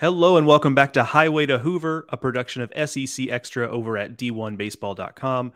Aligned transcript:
Hello 0.00 0.36
and 0.36 0.46
welcome 0.46 0.76
back 0.76 0.92
to 0.92 1.02
Highway 1.02 1.46
to 1.46 1.58
Hoover, 1.58 2.06
a 2.10 2.16
production 2.16 2.62
of 2.62 2.88
SEC 2.88 3.30
Extra 3.30 3.68
over 3.68 3.98
at 3.98 4.16
D1Baseball.com. 4.16 5.52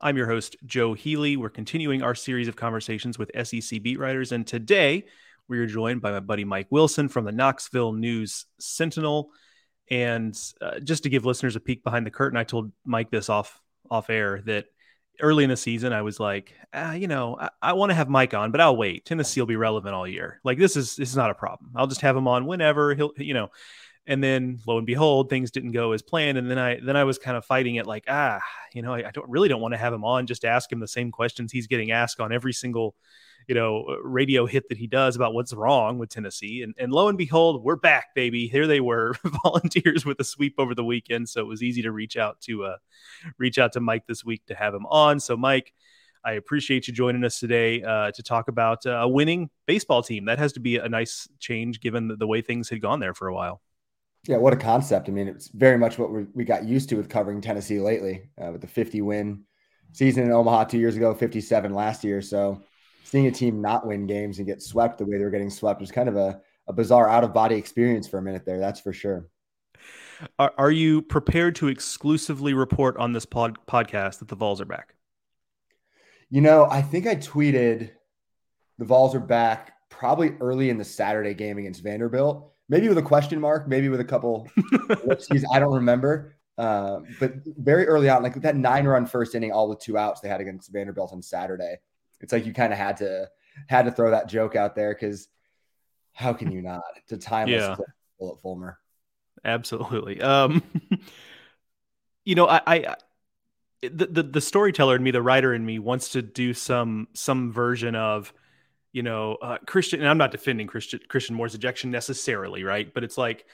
I'm 0.00 0.16
your 0.16 0.26
host, 0.26 0.56
Joe 0.66 0.94
Healy. 0.94 1.36
We're 1.36 1.48
continuing 1.48 2.02
our 2.02 2.16
series 2.16 2.48
of 2.48 2.56
conversations 2.56 3.20
with 3.20 3.30
SEC 3.46 3.84
beat 3.84 4.00
writers, 4.00 4.32
and 4.32 4.44
today 4.44 5.04
we 5.46 5.60
are 5.60 5.66
joined 5.66 6.00
by 6.00 6.10
my 6.10 6.18
buddy 6.18 6.42
Mike 6.42 6.66
Wilson 6.70 7.08
from 7.08 7.24
the 7.24 7.30
Knoxville 7.30 7.92
News 7.92 8.46
Sentinel. 8.58 9.30
And 9.88 10.36
uh, 10.60 10.80
just 10.80 11.04
to 11.04 11.08
give 11.08 11.24
listeners 11.24 11.54
a 11.54 11.60
peek 11.60 11.84
behind 11.84 12.04
the 12.04 12.10
curtain, 12.10 12.36
I 12.36 12.42
told 12.42 12.72
Mike 12.84 13.12
this 13.12 13.28
off 13.28 13.60
off 13.88 14.10
air 14.10 14.42
that 14.46 14.64
early 15.20 15.44
in 15.44 15.50
the 15.50 15.56
season, 15.56 15.92
I 15.92 16.02
was 16.02 16.18
like, 16.18 16.52
ah, 16.72 16.94
you 16.94 17.06
know, 17.06 17.36
I, 17.38 17.50
I 17.62 17.72
want 17.74 17.90
to 17.90 17.94
have 17.94 18.08
Mike 18.08 18.34
on, 18.34 18.50
but 18.50 18.60
I'll 18.60 18.76
wait. 18.76 19.04
Tennessee 19.04 19.40
will 19.40 19.46
be 19.46 19.54
relevant 19.54 19.94
all 19.94 20.08
year. 20.08 20.40
Like 20.42 20.58
this 20.58 20.76
is 20.76 20.96
this 20.96 21.10
is 21.10 21.16
not 21.16 21.30
a 21.30 21.34
problem. 21.34 21.70
I'll 21.76 21.86
just 21.86 22.00
have 22.00 22.16
him 22.16 22.26
on 22.26 22.46
whenever 22.46 22.92
he'll, 22.96 23.12
you 23.18 23.34
know 23.34 23.50
and 24.06 24.22
then 24.22 24.60
lo 24.66 24.76
and 24.76 24.86
behold 24.86 25.30
things 25.30 25.50
didn't 25.50 25.72
go 25.72 25.92
as 25.92 26.02
planned 26.02 26.36
and 26.38 26.50
then 26.50 26.58
i 26.58 26.78
then 26.80 26.96
i 26.96 27.04
was 27.04 27.18
kind 27.18 27.36
of 27.36 27.44
fighting 27.44 27.76
it 27.76 27.86
like 27.86 28.04
ah 28.08 28.40
you 28.72 28.82
know 28.82 28.92
i, 28.92 29.08
I 29.08 29.10
don't 29.10 29.28
really 29.28 29.48
don't 29.48 29.60
want 29.60 29.72
to 29.72 29.78
have 29.78 29.92
him 29.92 30.04
on 30.04 30.26
just 30.26 30.44
ask 30.44 30.70
him 30.70 30.80
the 30.80 30.88
same 30.88 31.10
questions 31.10 31.52
he's 31.52 31.66
getting 31.66 31.90
asked 31.90 32.20
on 32.20 32.32
every 32.32 32.52
single 32.52 32.94
you 33.48 33.54
know 33.54 33.96
radio 34.02 34.46
hit 34.46 34.68
that 34.68 34.78
he 34.78 34.86
does 34.86 35.16
about 35.16 35.34
what's 35.34 35.52
wrong 35.54 35.98
with 35.98 36.10
tennessee 36.10 36.62
and, 36.62 36.74
and 36.78 36.92
lo 36.92 37.08
and 37.08 37.18
behold 37.18 37.64
we're 37.64 37.76
back 37.76 38.14
baby 38.14 38.46
here 38.46 38.66
they 38.66 38.80
were 38.80 39.14
volunteers 39.42 40.04
with 40.04 40.20
a 40.20 40.24
sweep 40.24 40.54
over 40.58 40.74
the 40.74 40.84
weekend 40.84 41.28
so 41.28 41.40
it 41.40 41.46
was 41.46 41.62
easy 41.62 41.82
to 41.82 41.92
reach 41.92 42.16
out 42.16 42.40
to 42.40 42.64
uh 42.64 42.76
reach 43.38 43.58
out 43.58 43.72
to 43.72 43.80
mike 43.80 44.06
this 44.06 44.24
week 44.24 44.44
to 44.46 44.54
have 44.54 44.74
him 44.74 44.86
on 44.86 45.18
so 45.18 45.36
mike 45.36 45.72
I 46.26 46.32
appreciate 46.32 46.88
you 46.88 46.94
joining 46.94 47.22
us 47.22 47.38
today 47.38 47.82
uh, 47.82 48.10
to 48.12 48.22
talk 48.22 48.48
about 48.48 48.86
uh, 48.86 48.92
a 48.92 49.06
winning 49.08 49.50
baseball 49.66 50.02
team. 50.02 50.24
That 50.24 50.38
has 50.38 50.54
to 50.54 50.60
be 50.60 50.78
a 50.78 50.88
nice 50.88 51.28
change 51.38 51.80
given 51.80 52.08
the, 52.08 52.16
the 52.16 52.26
way 52.26 52.40
things 52.40 52.70
had 52.70 52.80
gone 52.80 52.98
there 52.98 53.12
for 53.12 53.28
a 53.28 53.34
while. 53.34 53.60
Yeah, 54.26 54.38
what 54.38 54.54
a 54.54 54.56
concept. 54.56 55.08
I 55.08 55.12
mean, 55.12 55.28
it's 55.28 55.48
very 55.48 55.76
much 55.76 55.98
what 55.98 56.10
we, 56.10 56.24
we 56.34 56.44
got 56.44 56.64
used 56.64 56.88
to 56.88 56.96
with 56.96 57.10
covering 57.10 57.40
Tennessee 57.40 57.78
lately 57.78 58.30
uh, 58.42 58.52
with 58.52 58.62
the 58.62 58.66
50 58.66 59.02
win 59.02 59.44
season 59.92 60.24
in 60.24 60.32
Omaha 60.32 60.64
two 60.64 60.78
years 60.78 60.96
ago, 60.96 61.14
57 61.14 61.74
last 61.74 62.04
year. 62.04 62.22
So 62.22 62.62
seeing 63.04 63.26
a 63.26 63.30
team 63.30 63.60
not 63.60 63.86
win 63.86 64.06
games 64.06 64.38
and 64.38 64.46
get 64.46 64.62
swept 64.62 64.98
the 64.98 65.04
way 65.04 65.18
they 65.18 65.24
were 65.24 65.30
getting 65.30 65.50
swept 65.50 65.80
was 65.80 65.92
kind 65.92 66.08
of 66.08 66.16
a, 66.16 66.40
a 66.66 66.72
bizarre 66.72 67.08
out 67.08 67.22
of 67.22 67.34
body 67.34 67.56
experience 67.56 68.08
for 68.08 68.18
a 68.18 68.22
minute 68.22 68.46
there. 68.46 68.58
That's 68.58 68.80
for 68.80 68.94
sure. 68.94 69.28
Are, 70.38 70.54
are 70.56 70.70
you 70.70 71.02
prepared 71.02 71.54
to 71.56 71.68
exclusively 71.68 72.54
report 72.54 72.96
on 72.96 73.12
this 73.12 73.26
pod, 73.26 73.58
podcast 73.66 74.20
that 74.20 74.28
the 74.28 74.36
Vols 74.36 74.60
are 74.60 74.66
back? 74.66 74.94
You 76.30 76.40
know, 76.40 76.66
I 76.70 76.80
think 76.80 77.06
I 77.06 77.16
tweeted 77.16 77.90
the 78.78 78.84
Vols 78.86 79.14
are 79.14 79.20
back 79.20 79.74
probably 79.90 80.30
early 80.40 80.70
in 80.70 80.78
the 80.78 80.84
Saturday 80.84 81.34
game 81.34 81.58
against 81.58 81.82
Vanderbilt 81.82 82.53
maybe 82.68 82.88
with 82.88 82.98
a 82.98 83.02
question 83.02 83.40
mark, 83.40 83.68
maybe 83.68 83.88
with 83.88 84.00
a 84.00 84.04
couple. 84.04 84.48
I 85.52 85.58
don't 85.58 85.74
remember. 85.74 86.36
Uh, 86.56 87.00
but 87.18 87.34
very 87.44 87.86
early 87.86 88.08
on, 88.08 88.22
like 88.22 88.34
that 88.42 88.56
nine 88.56 88.86
run 88.86 89.06
first 89.06 89.34
inning, 89.34 89.52
all 89.52 89.68
the 89.68 89.76
two 89.76 89.98
outs 89.98 90.20
they 90.20 90.28
had 90.28 90.40
against 90.40 90.72
Vanderbilt 90.72 91.12
on 91.12 91.20
Saturday. 91.20 91.76
It's 92.20 92.32
like 92.32 92.46
you 92.46 92.52
kind 92.52 92.72
of 92.72 92.78
had 92.78 92.96
to 92.98 93.28
had 93.68 93.84
to 93.86 93.90
throw 93.90 94.10
that 94.10 94.28
joke 94.28 94.56
out 94.56 94.74
there 94.74 94.94
because 94.94 95.28
how 96.12 96.32
can 96.32 96.52
you 96.52 96.62
not? 96.62 96.82
It's 96.96 97.12
a 97.12 97.18
timeless 97.18 97.62
yeah. 97.62 97.76
bullet 98.18 98.40
Fulmer. 98.40 98.78
Absolutely. 99.44 100.20
Um, 100.20 100.62
you 102.24 102.34
know, 102.34 102.46
I, 102.46 102.62
I 102.66 102.96
the, 103.82 104.06
the 104.06 104.22
the 104.22 104.40
storyteller 104.40 104.96
in 104.96 105.02
me, 105.02 105.10
the 105.10 105.22
writer 105.22 105.52
in 105.52 105.66
me, 105.66 105.78
wants 105.78 106.10
to 106.10 106.22
do 106.22 106.54
some 106.54 107.08
some 107.14 107.52
version 107.52 107.94
of 107.96 108.32
you 108.94 109.02
know, 109.02 109.34
uh, 109.42 109.58
Christian, 109.66 110.00
and 110.00 110.08
I'm 110.08 110.18
not 110.18 110.30
defending 110.30 110.68
Christian 110.68 111.00
Christian 111.08 111.34
Moore's 111.34 111.56
ejection 111.56 111.90
necessarily, 111.90 112.62
right? 112.62 112.94
But 112.94 113.02
it's 113.02 113.18
like 113.18 113.44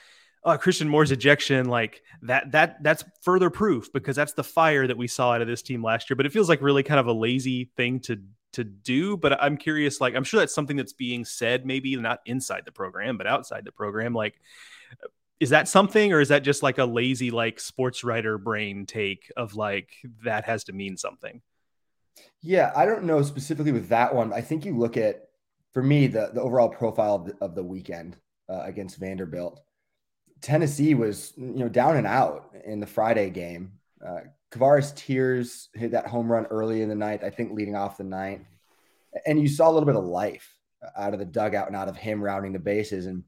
uh, 0.43 0.55
Christian 0.55 0.87
Moore's 0.87 1.11
ejection, 1.11 1.67
like 1.67 2.03
that 2.21 2.51
that 2.51 2.83
that's 2.83 3.03
further 3.23 3.49
proof 3.49 3.91
because 3.91 4.15
that's 4.15 4.33
the 4.33 4.43
fire 4.43 4.85
that 4.85 4.97
we 4.97 5.07
saw 5.07 5.33
out 5.33 5.41
of 5.41 5.47
this 5.47 5.63
team 5.63 5.83
last 5.83 6.11
year. 6.11 6.15
But 6.15 6.27
it 6.27 6.31
feels 6.31 6.47
like 6.47 6.61
really 6.61 6.83
kind 6.83 6.99
of 6.99 7.07
a 7.07 7.11
lazy 7.11 7.71
thing 7.75 7.99
to 8.01 8.21
to 8.53 8.63
do. 8.63 9.17
But 9.17 9.41
I'm 9.41 9.57
curious, 9.57 9.99
like 9.99 10.13
I'm 10.13 10.23
sure 10.23 10.39
that's 10.39 10.53
something 10.53 10.77
that's 10.77 10.93
being 10.93 11.25
said, 11.25 11.65
maybe 11.65 11.95
not 11.95 12.19
inside 12.27 12.61
the 12.63 12.71
program, 12.71 13.17
but 13.17 13.25
outside 13.25 13.65
the 13.65 13.71
program. 13.71 14.13
Like, 14.13 14.39
is 15.39 15.49
that 15.49 15.67
something, 15.67 16.13
or 16.13 16.21
is 16.21 16.29
that 16.29 16.43
just 16.43 16.61
like 16.61 16.77
a 16.77 16.85
lazy 16.85 17.31
like 17.31 17.59
sports 17.59 18.03
writer 18.03 18.37
brain 18.37 18.85
take 18.85 19.31
of 19.35 19.55
like 19.55 19.89
that 20.23 20.45
has 20.45 20.65
to 20.65 20.71
mean 20.73 20.97
something? 20.97 21.41
Yeah, 22.43 22.71
I 22.75 22.85
don't 22.85 23.05
know 23.05 23.23
specifically 23.23 23.71
with 23.71 23.89
that 23.89 24.13
one. 24.13 24.33
I 24.33 24.41
think 24.41 24.65
you 24.65 24.77
look 24.77 24.97
at 24.97 25.30
for 25.73 25.81
me, 25.81 26.07
the, 26.07 26.31
the 26.33 26.41
overall 26.41 26.69
profile 26.69 27.15
of 27.15 27.25
the, 27.25 27.35
of 27.41 27.55
the 27.55 27.63
weekend 27.63 28.17
uh, 28.49 28.61
against 28.63 28.97
Vanderbilt, 28.97 29.61
Tennessee 30.41 30.95
was 30.95 31.33
you 31.37 31.45
know 31.45 31.69
down 31.69 31.97
and 31.97 32.07
out 32.07 32.53
in 32.65 32.79
the 32.79 32.87
Friday 32.87 33.29
game. 33.29 33.73
Uh, 34.05 34.21
Kavares 34.51 34.93
Tears 34.95 35.69
hit 35.73 35.91
that 35.91 36.07
home 36.07 36.31
run 36.31 36.45
early 36.47 36.81
in 36.81 36.89
the 36.89 36.95
night, 36.95 37.23
I 37.23 37.29
think 37.29 37.53
leading 37.53 37.75
off 37.75 37.97
the 37.97 38.03
ninth, 38.03 38.47
and 39.25 39.39
you 39.39 39.47
saw 39.47 39.69
a 39.69 39.71
little 39.71 39.85
bit 39.85 39.95
of 39.95 40.03
life 40.03 40.57
out 40.97 41.13
of 41.13 41.19
the 41.19 41.25
dugout 41.25 41.67
and 41.67 41.75
out 41.75 41.87
of 41.87 41.95
him 41.95 42.23
rounding 42.23 42.53
the 42.53 42.59
bases. 42.59 43.05
And 43.05 43.23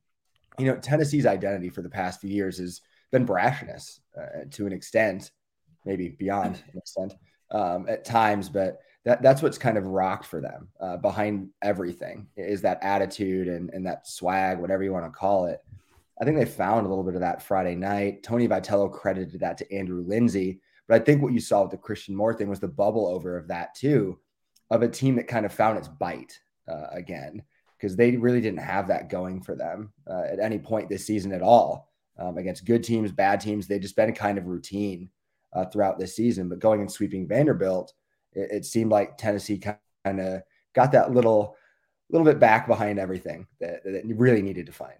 you 0.57 0.65
know 0.65 0.75
Tennessee's 0.75 1.25
identity 1.25 1.69
for 1.69 1.81
the 1.81 1.89
past 1.89 2.19
few 2.19 2.31
years 2.31 2.57
has 2.57 2.81
been 3.11 3.27
brashness 3.27 3.99
uh, 4.19 4.45
to 4.51 4.65
an 4.65 4.73
extent, 4.73 5.31
maybe 5.85 6.09
beyond 6.09 6.61
an 6.73 6.79
extent 6.79 7.13
um, 7.51 7.85
at 7.87 8.03
times, 8.03 8.49
but 8.49 8.79
that 9.05 9.21
that's 9.21 9.41
what's 9.41 9.57
kind 9.57 9.77
of 9.77 9.85
rocked 9.85 10.25
for 10.25 10.39
them 10.39 10.69
uh, 10.79 10.97
behind 10.97 11.49
everything 11.61 12.27
is 12.37 12.61
that 12.61 12.79
attitude 12.81 13.47
and, 13.47 13.69
and 13.71 13.85
that 13.85 14.07
swag, 14.07 14.59
whatever 14.59 14.83
you 14.83 14.93
want 14.93 15.05
to 15.05 15.11
call 15.11 15.45
it. 15.45 15.61
I 16.21 16.25
think 16.25 16.37
they 16.37 16.45
found 16.45 16.85
a 16.85 16.89
little 16.89 17.03
bit 17.03 17.15
of 17.15 17.21
that 17.21 17.43
Friday 17.43 17.75
night. 17.75 18.23
Tony 18.23 18.47
Vitello 18.47 18.91
credited 18.91 19.41
that 19.41 19.57
to 19.57 19.73
Andrew 19.73 20.03
Lindsey, 20.07 20.61
but 20.87 21.01
I 21.01 21.03
think 21.03 21.21
what 21.21 21.33
you 21.33 21.39
saw 21.39 21.63
with 21.63 21.71
the 21.71 21.77
Christian 21.77 22.15
Moore 22.15 22.33
thing 22.33 22.49
was 22.49 22.59
the 22.59 22.67
bubble 22.67 23.07
over 23.07 23.37
of 23.37 23.47
that 23.49 23.75
too, 23.75 24.19
of 24.69 24.83
a 24.83 24.87
team 24.87 25.15
that 25.15 25.27
kind 25.27 25.45
of 25.45 25.53
found 25.53 25.77
its 25.77 25.87
bite 25.87 26.39
uh, 26.69 26.87
again 26.91 27.43
because 27.77 27.97
they 27.97 28.15
really 28.15 28.39
didn't 28.39 28.59
have 28.59 28.87
that 28.87 29.09
going 29.09 29.41
for 29.41 29.55
them 29.55 29.91
uh, 30.09 30.23
at 30.31 30.39
any 30.39 30.57
point 30.57 30.87
this 30.87 31.05
season 31.05 31.33
at 31.33 31.41
all 31.41 31.89
um, 32.17 32.37
against 32.37 32.63
good 32.63 32.81
teams, 32.83 33.11
bad 33.11 33.41
teams. 33.41 33.67
They 33.67 33.79
just 33.79 33.97
been 33.97 34.13
kind 34.13 34.37
of 34.37 34.45
routine 34.45 35.09
uh, 35.51 35.65
throughout 35.65 35.99
this 35.99 36.15
season, 36.15 36.47
but 36.47 36.59
going 36.59 36.79
and 36.79 36.89
sweeping 36.89 37.27
Vanderbilt 37.27 37.91
it, 38.35 38.51
it 38.51 38.65
seemed 38.65 38.91
like 38.91 39.17
Tennessee 39.17 39.57
kind 39.57 39.77
of 40.05 40.41
got 40.73 40.91
that 40.91 41.11
little 41.11 41.55
little 42.09 42.25
bit 42.25 42.39
back 42.39 42.67
behind 42.67 42.99
everything 42.99 43.47
that, 43.59 43.83
that 43.83 44.03
really 44.05 44.41
needed 44.41 44.67
to 44.67 44.71
find. 44.71 44.97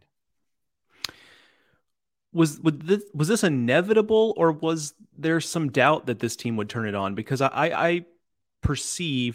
Was 2.33 2.59
this, 2.59 3.03
was 3.13 3.27
this 3.27 3.43
inevitable, 3.43 4.33
or 4.37 4.51
was 4.51 4.95
there 5.15 5.39
some 5.39 5.69
doubt 5.69 6.07
that 6.07 6.19
this 6.19 6.35
team 6.35 6.57
would 6.57 6.69
turn 6.69 6.87
it 6.87 6.95
on? 6.95 7.13
Because 7.13 7.41
I, 7.41 7.49
I 7.53 8.05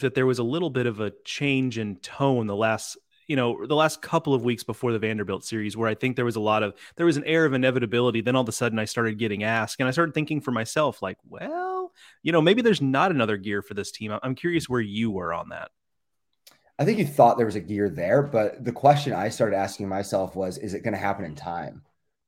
that 0.00 0.14
there 0.14 0.26
was 0.26 0.40
a 0.40 0.44
little 0.44 0.70
bit 0.70 0.86
of 0.86 0.98
a 0.98 1.12
change 1.24 1.78
in 1.78 1.96
tone 1.96 2.48
the 2.48 2.56
last 2.56 2.96
you 3.28 3.36
know 3.36 3.66
the 3.66 3.76
last 3.76 4.02
couple 4.02 4.34
of 4.34 4.42
weeks 4.42 4.64
before 4.64 4.90
the 4.90 4.98
Vanderbilt 4.98 5.44
series 5.44 5.76
where 5.76 5.88
I 5.88 5.94
think 5.94 6.16
there 6.16 6.24
was 6.24 6.36
a 6.36 6.40
lot 6.40 6.62
of 6.62 6.74
there 6.96 7.06
was 7.06 7.18
an 7.18 7.24
air 7.24 7.44
of 7.44 7.52
inevitability. 7.52 8.22
Then 8.22 8.34
all 8.34 8.42
of 8.42 8.48
a 8.48 8.52
sudden 8.52 8.78
I 8.78 8.86
started 8.86 9.18
getting 9.18 9.44
asked 9.44 9.76
and 9.78 9.86
I 9.86 9.92
started 9.92 10.14
thinking 10.14 10.40
for 10.40 10.50
myself 10.50 11.02
like 11.02 11.18
well 11.28 11.92
you 12.22 12.32
know 12.32 12.40
maybe 12.40 12.62
there's 12.62 12.80
not 12.80 13.10
another 13.10 13.36
gear 13.36 13.62
for 13.62 13.74
this 13.74 13.92
team. 13.92 14.18
I'm 14.22 14.34
curious 14.34 14.68
where 14.68 14.80
you 14.80 15.10
were 15.10 15.32
on 15.32 15.50
that. 15.50 15.70
I 16.78 16.84
think 16.84 16.98
you 16.98 17.06
thought 17.06 17.36
there 17.36 17.46
was 17.46 17.54
a 17.54 17.60
gear 17.60 17.90
there 17.90 18.22
but 18.22 18.64
the 18.64 18.72
question 18.72 19.12
I 19.12 19.28
started 19.28 19.56
asking 19.56 19.88
myself 19.88 20.34
was 20.34 20.56
is 20.56 20.72
it 20.72 20.82
going 20.82 20.94
to 20.94 20.98
happen 20.98 21.26
in 21.26 21.34
time? 21.34 21.82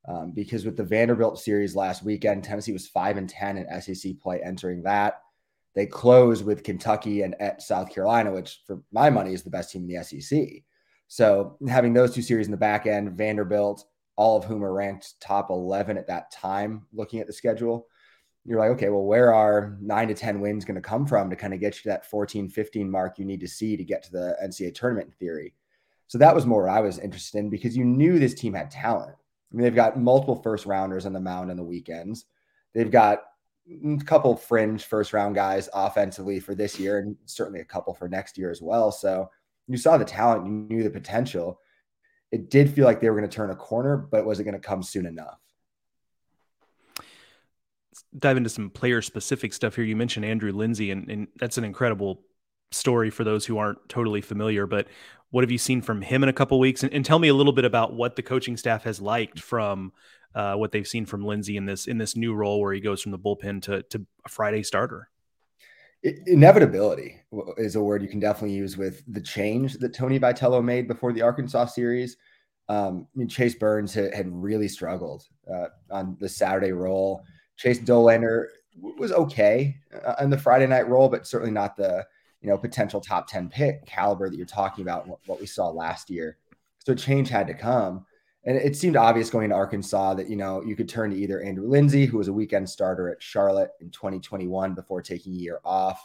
Um, 0.07 0.31
because 0.31 0.65
with 0.65 0.77
the 0.77 0.83
Vanderbilt 0.83 1.39
series 1.39 1.75
last 1.75 2.03
weekend 2.03 2.43
Tennessee 2.43 2.73
was 2.73 2.87
5 2.87 3.17
and 3.17 3.29
10 3.29 3.57
in 3.57 3.81
SEC 3.81 4.19
play 4.19 4.39
entering 4.43 4.83
that. 4.83 5.21
They 5.73 5.85
closed 5.87 6.45
with 6.45 6.63
Kentucky 6.63 7.21
and 7.23 7.33
at 7.41 7.63
South 7.63 7.89
Carolina 7.89 8.31
which 8.31 8.61
for 8.67 8.83
my 8.91 9.09
money 9.09 9.33
is 9.33 9.41
the 9.41 9.49
best 9.49 9.71
team 9.71 9.89
in 9.89 9.95
the 9.95 10.03
SEC 10.03 10.63
so 11.11 11.57
having 11.67 11.91
those 11.91 12.15
two 12.15 12.21
series 12.21 12.47
in 12.47 12.51
the 12.51 12.57
back 12.57 12.87
end, 12.87 13.17
Vanderbilt, 13.17 13.83
all 14.15 14.37
of 14.37 14.45
whom 14.45 14.63
are 14.63 14.71
ranked 14.71 15.19
top 15.19 15.49
11 15.49 15.97
at 15.97 16.07
that 16.07 16.31
time, 16.31 16.85
looking 16.93 17.19
at 17.19 17.27
the 17.27 17.33
schedule, 17.33 17.85
you're 18.45 18.57
like, 18.57 18.69
okay, 18.69 18.87
well, 18.87 19.03
where 19.03 19.33
are 19.33 19.77
nine 19.81 20.07
to 20.07 20.13
10 20.13 20.39
wins 20.39 20.63
going 20.63 20.75
to 20.75 20.81
come 20.81 21.05
from 21.05 21.29
to 21.29 21.35
kind 21.35 21.53
of 21.53 21.59
get 21.59 21.75
you 21.75 21.81
to 21.81 21.89
that 21.89 22.05
14, 22.05 22.47
15 22.47 22.89
mark 22.89 23.19
you 23.19 23.25
need 23.25 23.41
to 23.41 23.47
see 23.49 23.75
to 23.75 23.83
get 23.83 24.03
to 24.03 24.11
the 24.13 24.37
NCAA 24.41 24.73
tournament 24.73 25.07
in 25.09 25.13
theory? 25.15 25.53
So 26.07 26.17
that 26.17 26.33
was 26.33 26.45
more 26.45 26.63
what 26.63 26.71
I 26.71 26.79
was 26.79 26.97
interested 26.97 27.39
in 27.39 27.49
because 27.49 27.75
you 27.75 27.83
knew 27.83 28.17
this 28.17 28.33
team 28.33 28.53
had 28.53 28.71
talent. 28.71 29.11
I 29.11 29.55
mean, 29.55 29.65
they've 29.65 29.75
got 29.75 29.99
multiple 29.99 30.41
first 30.41 30.65
rounders 30.65 31.05
on 31.05 31.11
the 31.11 31.19
mound 31.19 31.51
on 31.51 31.57
the 31.57 31.63
weekends. 31.63 32.23
They've 32.73 32.89
got 32.89 33.23
a 33.69 33.97
couple 34.05 34.37
fringe 34.37 34.85
first 34.85 35.11
round 35.11 35.35
guys 35.35 35.67
offensively 35.73 36.39
for 36.39 36.55
this 36.55 36.79
year 36.79 36.99
and 36.99 37.17
certainly 37.25 37.59
a 37.59 37.65
couple 37.65 37.93
for 37.93 38.07
next 38.07 38.37
year 38.37 38.49
as 38.49 38.61
well. 38.61 38.93
So 38.93 39.29
you 39.67 39.77
saw 39.77 39.97
the 39.97 40.05
talent, 40.05 40.45
you 40.45 40.51
knew 40.51 40.83
the 40.83 40.89
potential. 40.89 41.59
It 42.31 42.49
did 42.49 42.69
feel 42.69 42.85
like 42.85 43.01
they 43.01 43.09
were 43.09 43.17
going 43.17 43.29
to 43.29 43.35
turn 43.35 43.49
a 43.49 43.55
corner, 43.55 43.97
but 43.97 44.25
was 44.25 44.39
it 44.39 44.43
going 44.43 44.53
to 44.53 44.59
come 44.59 44.83
soon 44.83 45.05
enough? 45.05 45.39
Let's 46.97 48.05
dive 48.17 48.37
into 48.37 48.49
some 48.49 48.69
player 48.69 49.01
specific 49.01 49.53
stuff 49.53 49.75
here. 49.75 49.83
You 49.83 49.95
mentioned 49.95 50.25
Andrew 50.25 50.51
Lindsey, 50.51 50.91
and, 50.91 51.09
and 51.09 51.27
that's 51.37 51.57
an 51.57 51.63
incredible 51.63 52.21
story 52.71 53.09
for 53.09 53.23
those 53.23 53.45
who 53.45 53.57
aren't 53.57 53.89
totally 53.89 54.21
familiar. 54.21 54.65
But 54.65 54.87
what 55.29 55.43
have 55.43 55.51
you 55.51 55.57
seen 55.57 55.81
from 55.81 56.01
him 56.01 56.23
in 56.23 56.29
a 56.29 56.33
couple 56.33 56.59
weeks? 56.59 56.83
And, 56.83 56.93
and, 56.93 57.05
tell 57.05 57.19
me 57.19 57.27
a 57.27 57.33
little 57.33 57.53
bit 57.53 57.65
about 57.65 57.93
what 57.93 58.15
the 58.15 58.21
coaching 58.21 58.57
staff 58.57 58.83
has 58.83 59.01
liked 59.01 59.39
from 59.39 59.91
uh, 60.35 60.55
what 60.55 60.71
they've 60.71 60.87
seen 60.87 61.05
from 61.05 61.25
Lindsey 61.25 61.57
in 61.57 61.65
this 61.65 61.87
in 61.87 61.97
this 61.97 62.15
new 62.15 62.33
role 62.33 62.61
where 62.61 62.73
he 62.73 62.79
goes 62.79 63.01
from 63.01 63.11
the 63.11 63.19
bullpen 63.19 63.61
to 63.63 63.83
to 63.83 64.05
a 64.25 64.29
Friday 64.29 64.63
starter. 64.63 65.09
Inevitability 66.03 67.21
is 67.57 67.75
a 67.75 67.81
word 67.81 68.01
you 68.01 68.07
can 68.07 68.19
definitely 68.19 68.55
use 68.55 68.75
with 68.75 69.03
the 69.07 69.21
change 69.21 69.75
that 69.75 69.93
Tony 69.93 70.19
Vitello 70.19 70.63
made 70.63 70.87
before 70.87 71.13
the 71.13 71.21
Arkansas 71.21 71.65
series. 71.65 72.17
Um, 72.69 73.07
I 73.13 73.19
mean, 73.19 73.27
Chase 73.27 73.55
Burns 73.55 73.93
had, 73.93 74.13
had 74.13 74.27
really 74.31 74.67
struggled 74.67 75.25
uh, 75.53 75.67
on 75.91 76.17
the 76.19 76.29
Saturday 76.29 76.71
role. 76.71 77.23
Chase 77.57 77.79
Dollander 77.79 78.45
was 78.79 79.11
okay 79.11 79.77
uh, 80.05 80.15
on 80.19 80.29
the 80.29 80.37
Friday 80.37 80.67
night 80.67 80.87
role, 80.87 81.09
but 81.09 81.27
certainly 81.27 81.51
not 81.51 81.75
the 81.75 82.05
you 82.41 82.49
know 82.49 82.57
potential 82.57 82.99
top 82.99 83.27
10 83.27 83.49
pick 83.49 83.85
caliber 83.85 84.29
that 84.29 84.37
you're 84.37 84.45
talking 84.45 84.81
about 84.81 85.07
what, 85.07 85.19
what 85.27 85.39
we 85.39 85.45
saw 85.45 85.69
last 85.69 86.09
year. 86.09 86.37
So 86.79 86.95
change 86.95 87.29
had 87.29 87.47
to 87.47 87.53
come. 87.53 88.05
And 88.43 88.57
it 88.57 88.75
seemed 88.75 88.95
obvious 88.95 89.29
going 89.29 89.49
to 89.49 89.55
Arkansas 89.55 90.15
that, 90.15 90.29
you 90.29 90.35
know, 90.35 90.63
you 90.63 90.75
could 90.75 90.89
turn 90.89 91.11
to 91.11 91.17
either 91.17 91.41
Andrew 91.41 91.67
Lindsey, 91.67 92.05
who 92.05 92.17
was 92.17 92.27
a 92.27 92.33
weekend 92.33 92.67
starter 92.67 93.09
at 93.09 93.21
Charlotte 93.21 93.71
in 93.79 93.91
2021 93.91 94.73
before 94.73 95.01
taking 95.01 95.33
a 95.33 95.37
year 95.37 95.59
off, 95.63 96.01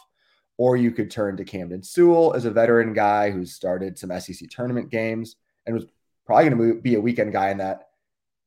or 0.57 0.77
you 0.77 0.91
could 0.91 1.09
turn 1.09 1.35
to 1.37 1.43
Camden 1.43 1.81
Sewell 1.81 2.35
as 2.35 2.45
a 2.45 2.51
veteran 2.51 2.93
guy 2.93 3.31
who's 3.31 3.53
started 3.53 3.97
some 3.97 4.11
SEC 4.19 4.49
tournament 4.49 4.91
games 4.91 5.37
and 5.65 5.73
was 5.73 5.85
probably 6.25 6.49
going 6.49 6.75
to 6.75 6.81
be 6.81 6.95
a 6.95 7.01
weekend 7.01 7.31
guy 7.31 7.49
in 7.49 7.57
that 7.57 7.87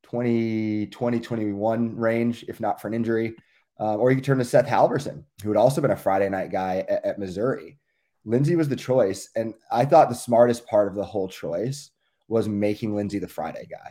20, 0.04 0.86
21 0.86 1.96
range, 1.96 2.44
if 2.46 2.60
not 2.60 2.80
for 2.80 2.86
an 2.86 2.94
injury. 2.94 3.34
Uh, 3.80 3.96
or 3.96 4.10
you 4.10 4.16
could 4.16 4.24
turn 4.24 4.38
to 4.38 4.44
Seth 4.44 4.66
Halverson, 4.66 5.24
who 5.42 5.48
had 5.48 5.56
also 5.56 5.80
been 5.80 5.90
a 5.90 5.96
Friday 5.96 6.28
night 6.28 6.52
guy 6.52 6.84
at, 6.88 7.04
at 7.04 7.18
Missouri. 7.18 7.78
Lindsey 8.24 8.54
was 8.54 8.68
the 8.68 8.76
choice. 8.76 9.30
And 9.34 9.54
I 9.72 9.84
thought 9.84 10.10
the 10.10 10.14
smartest 10.14 10.66
part 10.66 10.86
of 10.86 10.94
the 10.94 11.04
whole 11.04 11.28
choice 11.28 11.90
was 12.30 12.48
making 12.48 12.94
Lindsey 12.94 13.18
the 13.18 13.28
Friday 13.28 13.66
guy. 13.68 13.90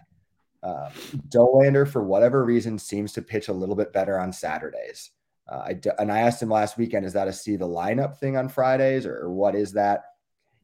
Uh, 0.64 0.90
Dollander, 1.28 1.88
for 1.88 2.02
whatever 2.02 2.46
reason, 2.46 2.80
seems 2.80 3.12
to 3.14 3.22
pitch 3.22 3.50
a 3.50 3.54
little 3.54 3.76
bit 3.76 3.92
better 3.92 4.18
on 4.18 4.32
Saturdays. 4.32 5.12
Uh, 5.48 5.58
I 5.68 5.80
and 6.00 6.12
I 6.12 6.20
asked 6.20 6.42
him 6.42 6.50
last 6.50 6.78
weekend, 6.78 7.06
is 7.06 7.14
that 7.14 7.28
a 7.28 7.34
see 7.34 7.58
the 7.58 7.68
lineup 7.68 8.18
thing 8.18 8.38
on 8.38 8.48
Fridays 8.48 9.06
or, 9.06 9.26
or 9.26 9.32
what 9.32 9.56
is 9.56 9.74
that? 9.74 10.04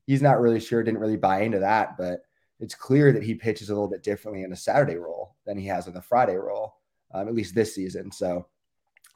He's 0.08 0.22
not 0.22 0.40
really 0.40 0.60
sure, 0.60 0.84
didn't 0.84 1.02
really 1.02 1.18
buy 1.18 1.42
into 1.42 1.60
that, 1.60 1.98
but 1.98 2.22
it's 2.60 2.76
clear 2.76 3.12
that 3.12 3.24
he 3.24 3.36
pitches 3.36 3.70
a 3.70 3.74
little 3.74 3.90
bit 3.90 4.04
differently 4.04 4.44
in 4.44 4.54
a 4.54 4.56
Saturday 4.56 4.96
role 4.96 5.36
than 5.46 5.58
he 5.58 5.66
has 5.68 5.88
in 5.88 5.94
the 5.94 6.02
Friday 6.02 6.36
role, 6.36 6.76
um, 7.14 7.28
at 7.28 7.36
least 7.36 7.56
this 7.56 7.76
season. 7.76 8.12
So, 8.12 8.48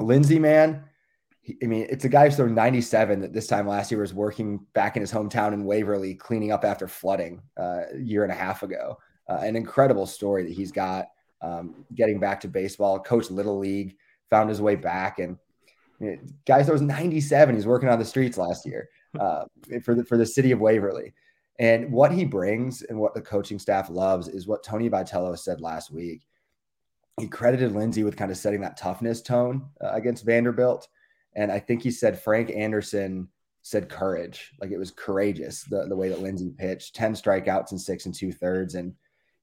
Lindsey, 0.01 0.39
man, 0.39 0.83
I 1.63 1.65
mean, 1.65 1.87
it's 1.89 2.05
a 2.05 2.09
guy 2.09 2.25
who's 2.25 2.35
thrown 2.35 2.53
97 2.53 3.21
that 3.21 3.33
this 3.33 3.47
time 3.47 3.67
last 3.67 3.91
year 3.91 4.01
was 4.01 4.13
working 4.13 4.59
back 4.73 4.95
in 4.95 5.01
his 5.01 5.11
hometown 5.11 5.53
in 5.53 5.63
Waverly, 5.63 6.13
cleaning 6.15 6.51
up 6.51 6.63
after 6.63 6.87
flooding 6.87 7.41
uh, 7.59 7.81
a 7.93 7.97
year 7.97 8.23
and 8.23 8.31
a 8.31 8.35
half 8.35 8.61
ago. 8.61 8.97
Uh, 9.27 9.37
an 9.37 9.55
incredible 9.55 10.05
story 10.05 10.43
that 10.43 10.53
he's 10.53 10.71
got 10.71 11.07
um, 11.41 11.85
getting 11.95 12.19
back 12.19 12.41
to 12.41 12.47
baseball, 12.47 12.99
Coach 12.99 13.31
Little 13.31 13.57
League, 13.57 13.95
found 14.29 14.49
his 14.49 14.61
way 14.61 14.75
back. 14.75 15.19
And 15.19 15.37
you 15.99 16.11
know, 16.11 16.17
guy 16.45 16.63
throws 16.63 16.81
97. 16.81 17.55
He's 17.55 17.67
working 17.67 17.89
on 17.89 17.99
the 17.99 18.05
streets 18.05 18.37
last 18.37 18.65
year 18.65 18.89
uh, 19.19 19.45
for, 19.83 19.95
the, 19.95 20.03
for 20.03 20.17
the 20.17 20.25
city 20.25 20.51
of 20.51 20.59
Waverly. 20.59 21.13
And 21.59 21.91
what 21.91 22.11
he 22.11 22.23
brings 22.25 22.83
and 22.83 22.99
what 22.99 23.13
the 23.13 23.21
coaching 23.21 23.59
staff 23.59 23.89
loves 23.89 24.27
is 24.27 24.47
what 24.47 24.63
Tony 24.63 24.89
Vitello 24.89 25.37
said 25.37 25.61
last 25.61 25.91
week. 25.91 26.25
He 27.19 27.27
credited 27.27 27.73
Lindsey 27.73 28.03
with 28.03 28.15
kind 28.15 28.31
of 28.31 28.37
setting 28.37 28.61
that 28.61 28.77
toughness 28.77 29.21
tone 29.21 29.67
uh, 29.83 29.89
against 29.91 30.25
Vanderbilt 30.25 30.87
and 31.35 31.51
I 31.51 31.59
think 31.59 31.83
he 31.83 31.91
said 31.91 32.19
Frank 32.19 32.51
Anderson 32.51 33.27
said 33.61 33.89
courage, 33.89 34.51
like 34.59 34.71
it 34.71 34.77
was 34.77 34.91
courageous 34.91 35.63
the, 35.63 35.85
the 35.85 35.95
way 35.95 36.09
that 36.09 36.21
Lindsey 36.21 36.49
pitched 36.49 36.95
10 36.95 37.13
strikeouts 37.13 37.71
and 37.71 37.79
six 37.79 38.05
and 38.05 38.15
two 38.15 38.31
thirds. 38.31 38.75
And, 38.75 38.93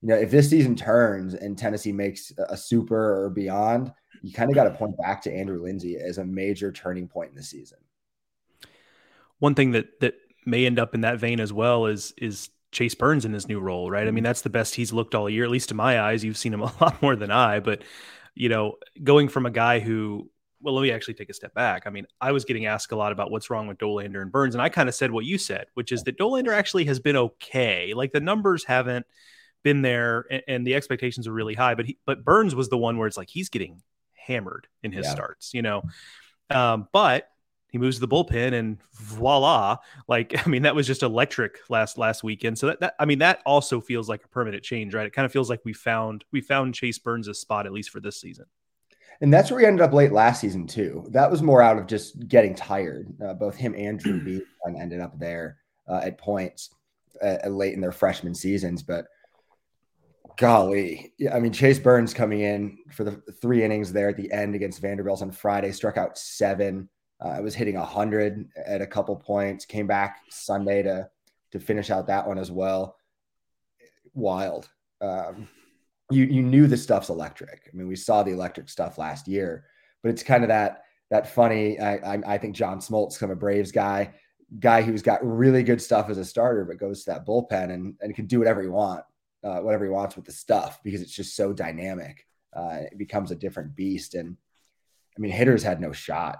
you 0.01 0.09
know, 0.09 0.15
if 0.15 0.31
this 0.31 0.49
season 0.49 0.75
turns 0.75 1.33
and 1.33 1.57
Tennessee 1.57 1.91
makes 1.91 2.31
a 2.49 2.57
super 2.57 3.23
or 3.23 3.29
beyond, 3.29 3.91
you 4.21 4.33
kind 4.33 4.49
of 4.49 4.55
got 4.55 4.65
to 4.65 4.71
point 4.71 4.97
back 4.97 5.21
to 5.23 5.33
Andrew 5.33 5.61
Lindsey 5.61 5.97
as 5.97 6.17
a 6.17 6.25
major 6.25 6.71
turning 6.71 7.07
point 7.07 7.29
in 7.29 7.35
the 7.35 7.43
season. 7.43 7.77
One 9.39 9.55
thing 9.55 9.71
that, 9.71 9.99
that 10.01 10.15
may 10.45 10.65
end 10.65 10.79
up 10.79 10.95
in 10.95 11.01
that 11.01 11.19
vein 11.19 11.39
as 11.39 11.53
well 11.53 11.85
is, 11.85 12.13
is 12.17 12.49
Chase 12.71 12.95
Burns 12.95 13.23
in 13.23 13.33
his 13.33 13.47
new 13.47 13.59
role, 13.59 13.89
right? 13.89 14.01
I 14.01 14.05
mean, 14.05 14.15
mm-hmm. 14.15 14.23
that's 14.25 14.41
the 14.41 14.49
best 14.49 14.75
he's 14.75 14.91
looked 14.91 15.15
all 15.15 15.29
year, 15.29 15.43
at 15.43 15.51
least 15.51 15.71
in 15.71 15.77
my 15.77 16.01
eyes. 16.01 16.23
You've 16.23 16.37
seen 16.37 16.53
him 16.53 16.61
a 16.63 16.73
lot 16.81 17.01
more 17.01 17.15
than 17.15 17.31
I, 17.31 17.59
but 17.59 17.83
you 18.35 18.49
know, 18.49 18.75
going 19.03 19.29
from 19.29 19.45
a 19.45 19.51
guy 19.51 19.79
who 19.79 20.29
well, 20.61 20.73
let 20.73 20.81
me 20.81 20.91
actually 20.91 21.13
take 21.13 21.29
a 21.29 21.33
step 21.33 21.53
back. 21.53 21.83
I 21.85 21.89
mean, 21.89 22.07
I 22.19 22.31
was 22.31 22.45
getting 22.45 22.65
asked 22.65 22.91
a 22.91 22.95
lot 22.95 23.11
about 23.11 23.31
what's 23.31 23.49
wrong 23.49 23.67
with 23.67 23.77
Dollander 23.77 24.21
and 24.21 24.31
Burns, 24.31 24.55
and 24.55 24.61
I 24.61 24.69
kind 24.69 24.89
of 24.89 24.95
said 24.95 25.11
what 25.11 25.25
you 25.25 25.37
said, 25.37 25.67
which 25.75 25.91
is 25.91 26.03
that 26.03 26.17
Dollander 26.17 26.53
actually 26.53 26.85
has 26.85 26.99
been 26.99 27.15
okay. 27.15 27.93
Like 27.93 28.11
the 28.11 28.19
numbers 28.19 28.63
haven't 28.63 29.05
been 29.63 29.81
there, 29.81 30.25
and, 30.31 30.43
and 30.47 30.67
the 30.67 30.75
expectations 30.75 31.27
are 31.27 31.33
really 31.33 31.53
high. 31.53 31.75
But 31.75 31.85
he, 31.85 31.97
but 32.05 32.23
Burns 32.23 32.55
was 32.55 32.69
the 32.69 32.77
one 32.77 32.97
where 32.97 33.07
it's 33.07 33.17
like 33.17 33.29
he's 33.29 33.49
getting 33.49 33.81
hammered 34.13 34.67
in 34.83 34.91
his 34.91 35.05
yeah. 35.05 35.11
starts, 35.11 35.53
you 35.53 35.61
know. 35.61 35.83
Um, 36.49 36.87
but 36.91 37.29
he 37.69 37.77
moves 37.77 37.97
to 37.97 38.01
the 38.01 38.07
bullpen, 38.07 38.53
and 38.53 38.77
voila! 38.93 39.77
Like 40.07 40.35
I 40.47 40.49
mean, 40.49 40.63
that 40.63 40.75
was 40.75 40.87
just 40.87 41.03
electric 41.03 41.59
last 41.69 41.97
last 41.97 42.23
weekend. 42.23 42.57
So 42.57 42.67
that, 42.67 42.79
that 42.79 42.95
I 42.99 43.05
mean, 43.05 43.19
that 43.19 43.41
also 43.45 43.79
feels 43.79 44.09
like 44.09 44.23
a 44.23 44.27
permanent 44.27 44.63
change, 44.63 44.93
right? 44.93 45.05
It 45.05 45.13
kind 45.13 45.25
of 45.25 45.31
feels 45.31 45.49
like 45.49 45.61
we 45.65 45.73
found 45.73 46.25
we 46.31 46.41
found 46.41 46.73
Chase 46.73 46.97
Burns' 46.97 47.37
spot 47.37 47.65
at 47.65 47.73
least 47.73 47.91
for 47.91 47.99
this 47.99 48.19
season. 48.19 48.45
And 49.21 49.33
that's 49.33 49.49
where 49.49 49.59
he 49.59 49.65
ended 49.65 49.81
up 49.81 49.93
late 49.93 50.11
last 50.11 50.41
season 50.41 50.67
too. 50.67 51.05
That 51.09 51.31
was 51.31 51.41
more 51.41 51.61
out 51.61 51.77
of 51.77 51.87
just 51.87 52.27
getting 52.27 52.53
tired. 52.53 53.07
Uh, 53.23 53.33
both 53.33 53.55
him 53.55 53.73
and 53.75 53.99
Drew 53.99 54.19
Beam 54.23 54.43
ended 54.79 54.99
up 54.99 55.17
there 55.17 55.57
uh, 55.87 56.01
at 56.03 56.17
points 56.17 56.69
uh, 57.21 57.47
late 57.47 57.73
in 57.73 57.81
their 57.81 57.91
freshman 57.91 58.35
seasons. 58.35 58.83
But 58.83 59.07
golly, 60.37 61.13
I 61.31 61.39
mean 61.39 61.51
Chase 61.53 61.79
Burns 61.79 62.13
coming 62.13 62.41
in 62.41 62.77
for 62.91 63.03
the 63.03 63.21
three 63.41 63.63
innings 63.63 63.91
there 63.91 64.09
at 64.09 64.17
the 64.17 64.31
end 64.31 64.55
against 64.55 64.81
Vanderbilt 64.81 65.21
on 65.21 65.31
Friday, 65.31 65.71
struck 65.71 65.97
out 65.97 66.17
seven. 66.17 66.89
Uh, 67.23 67.29
I 67.29 67.41
was 67.41 67.55
hitting 67.55 67.75
hundred 67.75 68.47
at 68.65 68.81
a 68.81 68.87
couple 68.87 69.15
points. 69.15 69.65
Came 69.65 69.87
back 69.87 70.19
Sunday 70.29 70.83
to 70.83 71.09
to 71.51 71.59
finish 71.59 71.89
out 71.89 72.07
that 72.07 72.27
one 72.27 72.37
as 72.37 72.51
well. 72.51 72.97
Wild. 74.13 74.69
Um, 75.01 75.47
you 76.11 76.25
you 76.25 76.43
knew 76.43 76.67
the 76.67 76.77
stuff's 76.77 77.09
electric. 77.09 77.69
I 77.71 77.75
mean, 77.75 77.87
we 77.87 77.95
saw 77.95 78.23
the 78.23 78.31
electric 78.31 78.69
stuff 78.69 78.97
last 78.97 79.27
year, 79.27 79.65
but 80.03 80.09
it's 80.09 80.23
kind 80.23 80.43
of 80.43 80.49
that 80.49 80.83
that 81.09 81.33
funny. 81.33 81.79
I 81.79 82.15
I, 82.15 82.21
I 82.25 82.37
think 82.37 82.55
John 82.55 82.79
Smoltz, 82.79 83.19
kind 83.19 83.31
of 83.31 83.37
a 83.37 83.39
Braves 83.39 83.71
guy, 83.71 84.13
guy 84.59 84.81
who's 84.81 85.01
got 85.01 85.25
really 85.25 85.63
good 85.63 85.81
stuff 85.81 86.09
as 86.09 86.17
a 86.17 86.25
starter, 86.25 86.65
but 86.65 86.77
goes 86.77 87.03
to 87.03 87.11
that 87.11 87.25
bullpen 87.25 87.71
and 87.71 87.95
and 88.01 88.15
can 88.15 88.25
do 88.25 88.39
whatever 88.39 88.61
he 88.61 88.67
want, 88.67 89.03
uh, 89.43 89.59
whatever 89.59 89.85
he 89.85 89.91
wants 89.91 90.15
with 90.15 90.25
the 90.25 90.31
stuff 90.31 90.79
because 90.83 91.01
it's 91.01 91.15
just 91.15 91.35
so 91.35 91.53
dynamic. 91.53 92.25
Uh, 92.55 92.79
it 92.91 92.97
becomes 92.97 93.31
a 93.31 93.35
different 93.35 93.75
beast, 93.75 94.15
and 94.15 94.37
I 95.17 95.19
mean, 95.19 95.31
hitters 95.31 95.63
had 95.63 95.81
no 95.81 95.91
shot 95.91 96.39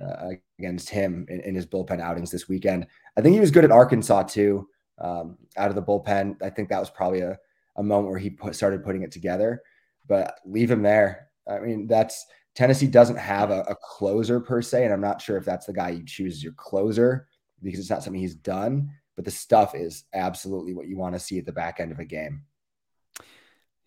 uh, 0.00 0.30
against 0.58 0.90
him 0.90 1.26
in, 1.28 1.40
in, 1.40 1.54
his 1.54 1.66
bullpen 1.66 2.00
outings 2.00 2.30
this 2.30 2.48
weekend. 2.48 2.86
I 3.16 3.20
think 3.20 3.34
he 3.34 3.40
was 3.40 3.50
good 3.50 3.64
at 3.64 3.70
Arkansas 3.70 4.24
too, 4.24 4.68
um, 4.98 5.38
out 5.56 5.68
of 5.68 5.76
the 5.76 5.82
bullpen. 5.82 6.42
I 6.42 6.50
think 6.50 6.68
that 6.68 6.80
was 6.80 6.90
probably 6.90 7.20
a 7.20 7.38
a 7.76 7.82
moment 7.82 8.10
where 8.10 8.18
he 8.18 8.30
put, 8.30 8.54
started 8.54 8.84
putting 8.84 9.02
it 9.02 9.12
together. 9.12 9.62
But 10.06 10.38
leave 10.44 10.70
him 10.70 10.82
there. 10.82 11.28
I 11.48 11.60
mean, 11.60 11.86
that's 11.86 12.26
Tennessee 12.54 12.86
doesn't 12.86 13.16
have 13.16 13.50
a, 13.50 13.62
a, 13.62 13.74
closer 13.74 14.38
per 14.38 14.62
se, 14.62 14.84
and 14.84 14.92
I'm 14.92 15.00
not 15.00 15.20
sure 15.20 15.36
if 15.36 15.44
that's 15.44 15.66
the 15.66 15.72
guy 15.72 15.90
you 15.90 16.04
choose 16.04 16.34
as 16.34 16.44
your 16.44 16.52
closer 16.52 17.26
because 17.62 17.80
it's 17.80 17.90
not 17.90 18.02
something 18.02 18.20
he's 18.20 18.36
done. 18.36 18.90
But 19.16 19.24
the 19.24 19.30
stuff 19.30 19.74
is 19.74 20.04
absolutely 20.12 20.74
what 20.74 20.88
you 20.88 20.96
want 20.96 21.14
to 21.14 21.20
see 21.20 21.38
at 21.38 21.46
the 21.46 21.52
back 21.52 21.80
end 21.80 21.92
of 21.92 21.98
a 21.98 22.04
game. 22.04 22.42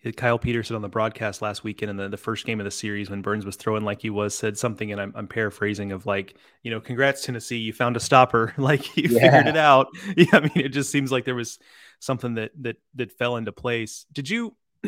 Uh, 0.06 0.12
Kyle 0.12 0.40
Peterson 0.40 0.76
on 0.76 0.82
the 0.82 0.90
broadcast 0.90 1.42
last 1.42 1.64
weekend 1.64 1.90
in 1.90 1.98
the, 1.98 2.10
the 2.10 2.18
first 2.18 2.46
game 2.46 2.60
of 2.60 2.66
the 2.66 2.72
series 2.72 3.10
when 3.10 3.22
Burns 3.22 3.46
was 3.46 3.56
throwing 3.56 3.84
like 3.84 4.02
he 4.02 4.10
was 4.10 4.36
said 4.36 4.58
something, 4.58 4.92
and 4.92 5.02
I'm, 5.02 5.14
I'm 5.16 5.28
paraphrasing 5.28 5.92
of 5.92 6.06
like, 6.06 6.36
you 6.64 6.72
know, 6.72 6.80
congrats 6.80 7.26
Tennessee, 7.26 7.58
you 7.58 7.74
found 7.74 7.96
a 7.98 8.00
stopper, 8.00 8.54
like 8.58 8.96
you 8.98 9.10
yeah. 9.10 9.20
figured 9.20 9.48
it 9.48 9.58
out. 9.58 9.88
Yeah, 10.16 10.28
I 10.34 10.40
mean, 10.42 10.52
it 10.56 10.70
just 10.70 10.92
seems 10.92 11.12
like 11.12 11.26
there 11.26 11.36
was 11.36 11.60
something 12.00 12.36
that 12.36 12.52
that 12.62 12.78
that 12.96 13.12
fell 13.12 13.36
into 13.36 13.52
place. 13.52 14.06
Did 14.12 14.30
you 14.30 14.56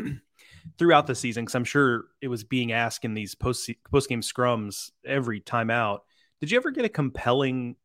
throughout 0.77 1.07
the 1.07 1.15
season? 1.15 1.43
Because 1.43 1.55
I'm 1.55 1.65
sure 1.65 2.05
it 2.21 2.27
was 2.29 2.43
being 2.43 2.71
asked 2.71 3.05
in 3.05 3.13
these 3.13 3.35
post 3.35 3.69
post 3.91 4.09
game 4.09 4.21
scrums 4.21 4.91
every 5.05 5.39
time 5.39 5.69
out. 5.69 6.03
Did 6.39 6.51
you 6.51 6.57
ever 6.57 6.71
get 6.71 6.85
a 6.85 6.89
compelling 6.89 7.75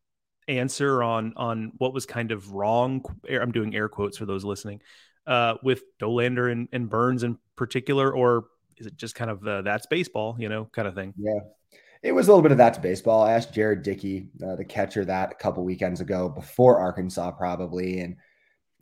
answer 0.47 1.03
on 1.03 1.33
on 1.35 1.73
what 1.77 1.93
was 1.93 2.05
kind 2.05 2.31
of 2.31 2.53
wrong? 2.53 3.03
I'm 3.29 3.51
doing 3.51 3.75
air 3.75 3.89
quotes 3.89 4.17
for 4.17 4.25
those 4.25 4.43
listening 4.43 4.81
uh, 5.27 5.55
with 5.63 5.83
Dollander 5.99 6.51
and, 6.51 6.67
and 6.71 6.89
Burns 6.89 7.23
in 7.23 7.37
particular, 7.55 8.13
or 8.13 8.45
is 8.77 8.87
it 8.87 8.97
just 8.97 9.15
kind 9.15 9.31
of 9.31 9.41
the, 9.41 9.61
that's 9.61 9.85
baseball, 9.85 10.35
you 10.39 10.49
know, 10.49 10.65
kind 10.65 10.87
of 10.87 10.95
thing? 10.95 11.13
Yeah. 11.17 11.39
It 12.03 12.11
was 12.11 12.27
a 12.27 12.31
little 12.31 12.43
bit 12.43 12.51
of 12.51 12.57
that's 12.57 12.77
baseball. 12.77 13.23
I 13.23 13.33
asked 13.33 13.53
Jared 13.53 13.81
Dickey, 13.81 14.27
uh, 14.45 14.55
the 14.55 14.65
catcher, 14.65 15.05
that 15.05 15.31
a 15.31 15.35
couple 15.35 15.63
weekends 15.63 16.01
ago 16.01 16.29
before 16.29 16.79
Arkansas, 16.79 17.31
probably. 17.31 18.01
And 18.01 18.17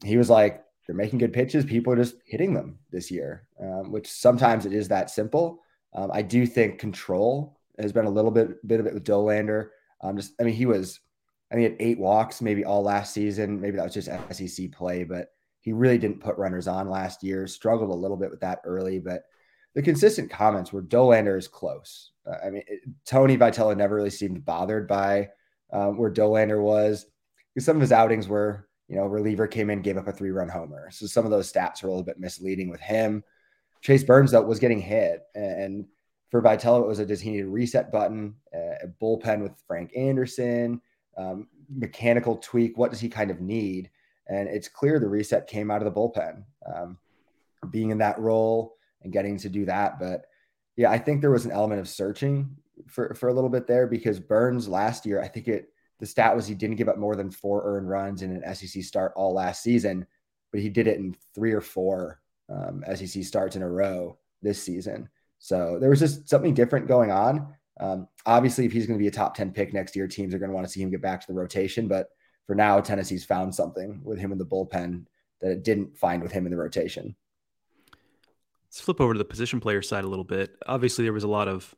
he 0.03 0.17
was 0.17 0.29
like, 0.29 0.63
they're 0.85 0.95
making 0.95 1.19
good 1.19 1.31
pitches. 1.31 1.63
People 1.63 1.93
are 1.93 1.97
just 1.97 2.15
hitting 2.25 2.53
them 2.53 2.77
this 2.91 3.09
year, 3.09 3.47
um, 3.61 3.91
which 3.91 4.09
sometimes 4.09 4.65
it 4.65 4.73
is 4.73 4.89
that 4.89 5.09
simple. 5.09 5.61
Um, 5.93 6.11
I 6.13 6.21
do 6.21 6.45
think 6.45 6.79
control 6.79 7.59
has 7.79 7.93
been 7.93 8.05
a 8.05 8.09
little 8.09 8.31
bit 8.31 8.65
bit 8.67 8.79
of 8.79 8.85
it 8.85 8.93
with 8.93 9.05
Dollander. 9.05 9.69
Um, 10.01 10.17
just 10.17 10.33
I 10.39 10.43
mean, 10.43 10.53
he 10.53 10.65
was 10.65 10.99
I 11.51 11.55
think 11.55 11.65
he 11.65 11.71
had 11.71 11.91
eight 11.91 11.99
walks 11.99 12.41
maybe 12.41 12.65
all 12.65 12.83
last 12.83 13.13
season. 13.13 13.61
Maybe 13.61 13.77
that 13.77 13.83
was 13.83 13.93
just 13.93 14.09
SEC 14.31 14.71
play, 14.71 15.03
but 15.03 15.29
he 15.63 15.71
really 15.71 15.97
didn't 15.97 16.19
put 16.19 16.37
runners 16.37 16.67
on 16.67 16.89
last 16.89 17.23
year. 17.23 17.47
Struggled 17.47 17.89
a 17.89 17.93
little 17.93 18.17
bit 18.17 18.29
with 18.29 18.41
that 18.41 18.59
early, 18.65 18.99
but 18.99 19.23
the 19.73 19.81
consistent 19.81 20.29
comments 20.29 20.73
were 20.73 20.81
Dollander 20.83 21.37
is 21.37 21.47
close. 21.47 22.11
Uh, 22.27 22.35
I 22.45 22.49
mean, 22.49 22.63
it, 22.67 22.81
Tony 23.05 23.37
Vitello 23.37 23.75
never 23.75 23.95
really 23.95 24.09
seemed 24.09 24.45
bothered 24.45 24.87
by 24.87 25.29
um, 25.71 25.97
where 25.97 26.11
Dollander 26.11 26.61
was 26.61 27.05
because 27.53 27.65
some 27.65 27.77
of 27.77 27.81
his 27.81 27.93
outings 27.93 28.27
were, 28.27 28.67
you 28.89 28.97
know, 28.97 29.05
reliever 29.05 29.47
came 29.47 29.69
in, 29.69 29.81
gave 29.81 29.97
up 29.97 30.07
a 30.07 30.11
three 30.11 30.31
run 30.31 30.49
homer. 30.49 30.89
So 30.91 31.07
some 31.07 31.23
of 31.23 31.31
those 31.31 31.51
stats 31.51 31.81
were 31.81 31.87
a 31.87 31.91
little 31.91 32.03
bit 32.03 32.19
misleading 32.19 32.69
with 32.69 32.81
him. 32.81 33.23
Chase 33.81 34.03
Burns, 34.03 34.31
though, 34.31 34.41
was 34.41 34.59
getting 34.59 34.81
hit. 34.81 35.23
And 35.33 35.85
for 36.29 36.41
Vitello, 36.41 36.81
it 36.81 36.87
was 36.87 36.99
a 36.99 37.05
does 37.05 37.21
he 37.21 37.31
need 37.31 37.45
a 37.45 37.47
reset 37.47 37.89
button, 37.89 38.35
a 38.53 38.87
bullpen 39.01 39.41
with 39.41 39.53
Frank 39.65 39.95
Anderson, 39.95 40.81
um, 41.17 41.47
mechanical 41.69 42.35
tweak. 42.37 42.77
What 42.77 42.91
does 42.91 42.99
he 42.99 43.07
kind 43.07 43.31
of 43.31 43.39
need? 43.39 43.89
And 44.27 44.47
it's 44.47 44.67
clear 44.67 44.99
the 44.99 45.07
reset 45.07 45.47
came 45.47 45.69
out 45.69 45.81
of 45.81 45.85
the 45.85 45.99
bullpen. 45.99 46.43
Um, 46.73 46.97
being 47.69 47.91
in 47.91 47.97
that 47.99 48.19
role 48.19 48.75
and 49.01 49.13
getting 49.13 49.37
to 49.37 49.49
do 49.49 49.65
that. 49.65 49.99
But 49.99 50.25
yeah, 50.75 50.91
I 50.91 50.97
think 50.97 51.21
there 51.21 51.31
was 51.31 51.45
an 51.45 51.51
element 51.51 51.81
of 51.81 51.87
searching 51.87 52.55
for, 52.87 53.13
for 53.13 53.29
a 53.29 53.33
little 53.33 53.49
bit 53.49 53.67
there 53.67 53.87
because 53.87 54.19
Burns 54.19 54.67
last 54.67 55.05
year, 55.05 55.21
I 55.21 55.27
think 55.27 55.47
it 55.47 55.69
the 55.99 56.05
stat 56.05 56.35
was 56.35 56.47
he 56.47 56.55
didn't 56.55 56.75
give 56.75 56.89
up 56.89 56.97
more 56.97 57.15
than 57.15 57.31
four 57.31 57.63
earned 57.63 57.87
runs 57.87 58.23
in 58.23 58.35
an 58.35 58.55
SEC 58.55 58.83
start 58.83 59.13
all 59.15 59.33
last 59.33 59.63
season, 59.63 60.05
but 60.51 60.59
he 60.59 60.67
did 60.67 60.87
it 60.87 60.97
in 60.97 61.15
three 61.33 61.53
or 61.53 61.61
four 61.61 62.19
um, 62.49 62.83
SEC 62.95 63.23
starts 63.23 63.55
in 63.55 63.61
a 63.61 63.69
row 63.69 64.17
this 64.41 64.61
season. 64.61 65.07
So 65.39 65.77
there 65.79 65.89
was 65.89 65.99
just 65.99 66.27
something 66.27 66.53
different 66.53 66.87
going 66.87 67.11
on. 67.11 67.53
Um, 67.79 68.07
obviously, 68.25 68.65
if 68.65 68.73
he's 68.73 68.85
going 68.85 68.97
to 68.97 69.03
be 69.03 69.07
a 69.07 69.11
top 69.11 69.35
10 69.35 69.51
pick 69.51 69.73
next 69.73 69.95
year, 69.95 70.07
teams 70.07 70.33
are 70.33 70.39
going 70.39 70.49
to 70.49 70.55
want 70.55 70.67
to 70.67 70.73
see 70.73 70.81
him 70.81 70.89
get 70.89 71.01
back 71.01 71.21
to 71.21 71.27
the 71.27 71.39
rotation. 71.39 71.87
But 71.87 72.09
for 72.47 72.55
now, 72.55 72.79
Tennessee's 72.79 73.25
found 73.25 73.53
something 73.53 74.01
with 74.03 74.19
him 74.19 74.31
in 74.31 74.37
the 74.37 74.45
bullpen 74.45 75.05
that 75.41 75.51
it 75.51 75.63
didn't 75.63 75.97
find 75.97 76.21
with 76.21 76.31
him 76.31 76.45
in 76.45 76.51
the 76.51 76.57
rotation. 76.57 77.15
Let's 78.67 78.81
flip 78.81 78.99
over 78.99 79.13
to 79.13 79.17
the 79.17 79.25
position 79.25 79.59
player 79.59 79.81
side 79.81 80.03
a 80.03 80.07
little 80.07 80.25
bit. 80.25 80.55
Obviously, 80.65 81.03
there 81.03 81.13
was 81.13 81.23
a 81.23 81.29
lot 81.29 81.47
of 81.47 81.75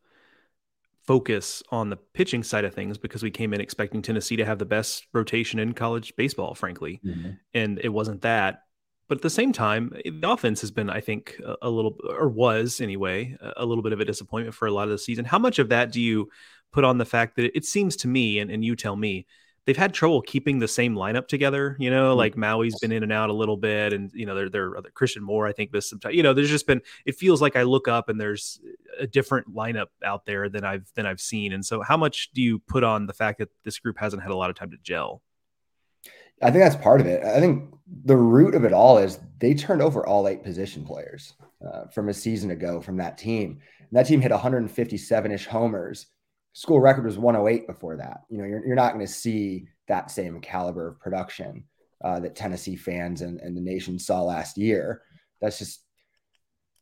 focus 1.06 1.62
on 1.70 1.90
the 1.90 1.98
pitching 1.98 2.42
side 2.42 2.66
of 2.66 2.74
things 2.74 2.98
because 2.98 3.22
we 3.22 3.30
came 3.30 3.54
in 3.54 3.62
expecting 3.62 4.02
Tennessee 4.02 4.38
to 4.38 4.46
have 4.46 4.60
the 4.60 4.66
best 4.66 5.06
rotation 5.14 5.60
in 5.60 5.74
college 5.74 6.16
baseball, 6.16 6.56
frankly. 6.56 7.00
Mm-hmm. 7.06 7.32
And 7.54 7.80
it 7.84 7.90
wasn't 7.90 8.22
that. 8.22 8.62
But 9.08 9.20
at 9.20 9.22
the 9.22 9.30
same 9.30 9.54
time, 9.54 9.94
the 10.04 10.30
offense 10.30 10.62
has 10.62 10.72
been, 10.72 10.90
I 10.90 11.00
think, 11.00 11.40
a, 11.62 11.70
little, 11.70 11.96
or 12.10 12.28
was 12.28 12.82
anyway, 12.82 13.38
a 13.56 13.64
little 13.64 13.84
bit 13.84 13.94
of 13.94 14.00
a 14.00 14.06
disappointment 14.06 14.56
for 14.56 14.68
a 14.68 14.72
lot 14.72 14.86
of 14.86 14.90
the 14.90 14.98
season. 14.98 15.26
How 15.26 15.38
much 15.38 15.60
of 15.60 15.70
that 15.70 15.92
do 15.92 16.02
you 16.02 16.30
put 16.72 16.84
on 16.84 16.98
the 16.98 17.06
fact 17.06 17.36
that 17.36 17.56
it 17.56 17.66
seems 17.66 17.96
to 17.98 18.08
me, 18.08 18.40
and, 18.40 18.50
and 18.50 18.66
you 18.66 18.76
tell 18.76 18.96
me, 18.96 19.28
they've 19.66 19.78
had 19.78 19.94
trouble 19.94 20.22
keeping 20.22 20.60
the 20.60 20.68
same 20.68 20.96
lineup 20.96 21.28
together. 21.28 21.76
You 21.80 21.90
know, 21.90 22.12
mm-hmm. 22.12 22.18
like 22.18 22.36
Maui's 22.36 22.78
been 22.80 22.92
in 22.92 23.04
and 23.04 23.12
out 23.12 23.30
a 23.30 23.34
little 23.34 23.58
bit, 23.58 23.94
and 23.94 24.12
you 24.14 24.26
know, 24.26 24.36
they're 24.36 24.50
they're 24.50 24.72
Christian 24.94 25.24
Moore. 25.24 25.48
I 25.48 25.54
think 25.54 25.72
this 25.72 25.90
sometimes. 25.90 26.16
You 26.16 26.24
know, 26.24 26.34
there's 26.34 26.50
just 26.50 26.68
been. 26.68 26.82
It 27.06 27.16
feels 27.16 27.42
like 27.42 27.56
I 27.56 27.64
look 27.64 27.88
up 27.88 28.10
and 28.10 28.20
there's 28.20 28.60
a 29.00 29.08
different 29.08 29.54
lineup 29.54 29.88
out 30.04 30.26
there 30.26 30.50
than 30.50 30.64
I've 30.64 30.92
than 30.96 31.06
I've 31.06 31.22
seen. 31.22 31.54
And 31.54 31.66
so, 31.66 31.82
how 31.82 31.98
much 31.98 32.32
do 32.34 32.42
you 32.42 32.60
put 32.60 32.84
on 32.84 33.08
the 33.08 33.14
fact 33.14 33.40
that 33.40 33.50
this 33.64 33.80
group 33.80 33.98
hasn't 33.98 34.22
had 34.22 34.32
a 34.32 34.36
lot 34.36 34.50
of 34.50 34.56
time 34.56 34.72
to 34.72 34.78
gel? 34.82 35.22
I 36.42 36.52
think 36.52 36.64
that's 36.64 36.76
part 36.76 37.00
of 37.00 37.08
it. 37.08 37.24
I 37.24 37.40
think 37.40 37.74
the 38.04 38.18
root 38.18 38.56
of 38.56 38.66
it 38.66 38.74
all 38.74 38.98
is 38.98 39.20
they 39.40 39.54
turned 39.54 39.82
over 39.82 40.06
all 40.06 40.28
eight 40.28 40.44
position 40.44 40.84
players 40.84 41.34
uh, 41.66 41.86
from 41.88 42.10
a 42.10 42.14
season 42.14 42.52
ago 42.52 42.82
from 42.82 42.98
that 42.98 43.18
team. 43.18 43.60
And 43.80 43.98
that 43.98 44.06
team 44.06 44.20
hit 44.20 44.32
157 44.32 45.32
ish 45.32 45.46
homers 45.46 46.08
school 46.56 46.80
record 46.80 47.04
was 47.04 47.18
108 47.18 47.68
before 47.68 47.98
that. 47.98 48.22
You 48.30 48.38
know, 48.38 48.46
you're, 48.46 48.66
you're 48.66 48.76
not 48.78 48.94
going 48.94 49.06
to 49.06 49.12
see 49.12 49.68
that 49.90 50.10
same 50.10 50.40
caliber 50.40 50.88
of 50.88 51.00
production 51.02 51.66
uh, 52.02 52.22
that 52.22 52.36
Tennessee 52.36 52.78
fans 52.78 53.22
and, 53.22 53.42
and 53.42 53.58
the 53.58 53.62
nation 53.62 54.00
saw 54.00 54.22
last 54.22 54.58
year. 54.58 55.02
That's 55.42 55.60
just 55.60 55.82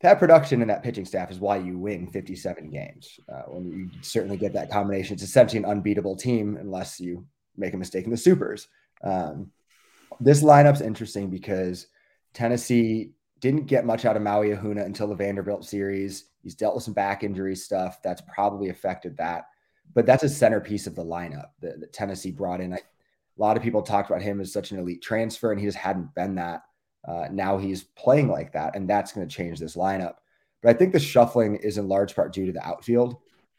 that 0.00 0.20
production 0.20 0.60
and 0.60 0.70
that 0.70 0.84
pitching 0.84 1.04
staff 1.04 1.28
is 1.32 1.40
why 1.40 1.56
you 1.56 1.76
win 1.76 2.06
57 2.06 2.70
games. 2.70 3.18
Uh, 3.28 3.42
when 3.48 3.66
you 3.66 3.90
certainly 4.00 4.36
get 4.36 4.52
that 4.52 4.70
combination, 4.70 5.14
it's 5.14 5.24
essentially 5.24 5.58
an 5.58 5.68
unbeatable 5.68 6.14
team 6.14 6.56
unless 6.56 7.00
you 7.00 7.26
make 7.56 7.74
a 7.74 7.78
mistake 7.78 8.04
in 8.04 8.12
the 8.12 8.16
supers. 8.16 8.68
Um, 9.02 9.50
this 10.20 10.44
lineup's 10.44 10.82
interesting 10.82 11.30
because 11.30 11.88
Tennessee 12.32 13.10
didn't 13.40 13.66
get 13.66 13.84
much 13.84 14.04
out 14.04 14.16
of 14.16 14.22
Maui 14.22 14.50
Ahuna 14.50 14.86
until 14.86 15.08
the 15.08 15.16
Vanderbilt 15.16 15.64
series. 15.64 16.26
He's 16.44 16.54
dealt 16.54 16.76
with 16.76 16.84
some 16.84 16.94
back 16.94 17.24
injury 17.24 17.56
stuff 17.56 18.00
that's 18.04 18.22
probably 18.32 18.68
affected 18.68 19.16
that 19.16 19.46
but 19.92 20.06
that's 20.06 20.22
a 20.22 20.28
centerpiece 20.28 20.86
of 20.86 20.94
the 20.94 21.04
lineup 21.04 21.50
that, 21.60 21.80
that 21.80 21.92
Tennessee 21.92 22.30
brought 22.30 22.60
in. 22.60 22.72
I, 22.72 22.76
a 22.76 23.40
lot 23.40 23.56
of 23.56 23.62
people 23.62 23.82
talked 23.82 24.10
about 24.10 24.22
him 24.22 24.40
as 24.40 24.52
such 24.52 24.70
an 24.70 24.78
elite 24.78 25.02
transfer, 25.02 25.50
and 25.50 25.60
he 25.60 25.66
just 25.66 25.78
hadn't 25.78 26.14
been 26.14 26.36
that. 26.36 26.62
Uh, 27.06 27.26
now 27.30 27.58
he's 27.58 27.82
playing 27.82 28.28
like 28.28 28.52
that, 28.52 28.74
and 28.76 28.88
that's 28.88 29.12
going 29.12 29.26
to 29.26 29.34
change 29.34 29.58
this 29.58 29.76
lineup. 29.76 30.14
But 30.62 30.70
I 30.70 30.78
think 30.78 30.92
the 30.92 31.00
shuffling 31.00 31.56
is 31.56 31.76
in 31.76 31.88
large 31.88 32.14
part 32.14 32.32
due 32.32 32.46
to 32.46 32.52
the 32.52 32.66
outfield. 32.66 33.16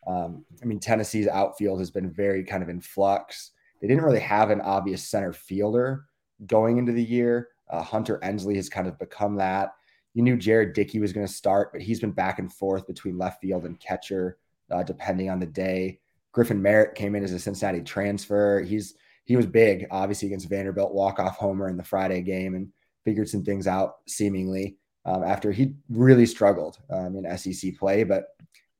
Um, 0.08 0.46
I 0.62 0.66
mean, 0.66 0.80
Tennessee's 0.80 1.28
outfield 1.28 1.80
has 1.80 1.92
been 1.92 2.12
very 2.12 2.44
kind 2.44 2.64
of 2.64 2.70
in 2.70 2.82
flux. 2.82 3.52
They 3.82 3.88
didn't 3.88 4.04
really 4.04 4.20
have 4.20 4.50
an 4.50 4.62
obvious 4.62 5.04
center 5.08 5.34
fielder 5.34 6.06
going 6.48 6.78
into 6.78 6.92
the 6.92 7.04
year. 7.04 7.50
Uh, 7.70 7.82
Hunter 7.82 8.20
Ensley 8.24 8.56
has 8.56 8.70
kind 8.70 8.88
of 8.88 8.98
become 9.00 9.36
that. 9.38 9.74
You 10.14 10.24
knew 10.24 10.38
Jared 10.38 10.74
Dickey 10.74 11.00
was 11.00 11.14
going 11.14 11.28
to 11.28 11.32
start, 11.32 11.72
but 11.74 11.82
he's 11.82 12.00
been 12.00 12.12
back 12.12 12.40
and 12.40 12.52
forth 12.52 12.88
between 12.88 13.18
left 13.18 13.42
field 13.42 13.66
and 13.66 13.80
catcher, 13.80 14.38
uh, 14.72 14.84
depending 14.84 15.30
on 15.30 15.40
the 15.40 15.46
day. 15.46 16.00
Griffin 16.36 16.62
Merritt 16.62 16.96
came 16.96 17.16
in 17.16 17.24
as 17.24 17.32
a 17.32 17.40
Cincinnati 17.40 17.82
transfer. 17.82 18.60
He's 18.60 18.96
he 19.24 19.38
was 19.38 19.46
big, 19.46 19.88
obviously 19.90 20.28
against 20.28 20.50
Vanderbilt 20.50 20.94
walk 20.94 21.18
off 21.18 21.38
homer 21.38 21.70
in 21.70 21.78
the 21.78 21.84
Friday 21.84 22.22
game 22.22 22.56
and 22.56 22.68
figured 23.06 23.30
some 23.30 23.44
things 23.44 23.68
out 23.68 23.96
seemingly 24.06 24.76
um, 25.06 25.24
after 25.24 25.54
he 25.54 25.76
really 25.90 26.26
struggled 26.26 26.78
um, 26.90 27.16
in 27.16 27.38
SEC 27.38 27.78
play. 27.78 28.04
But 28.04 28.26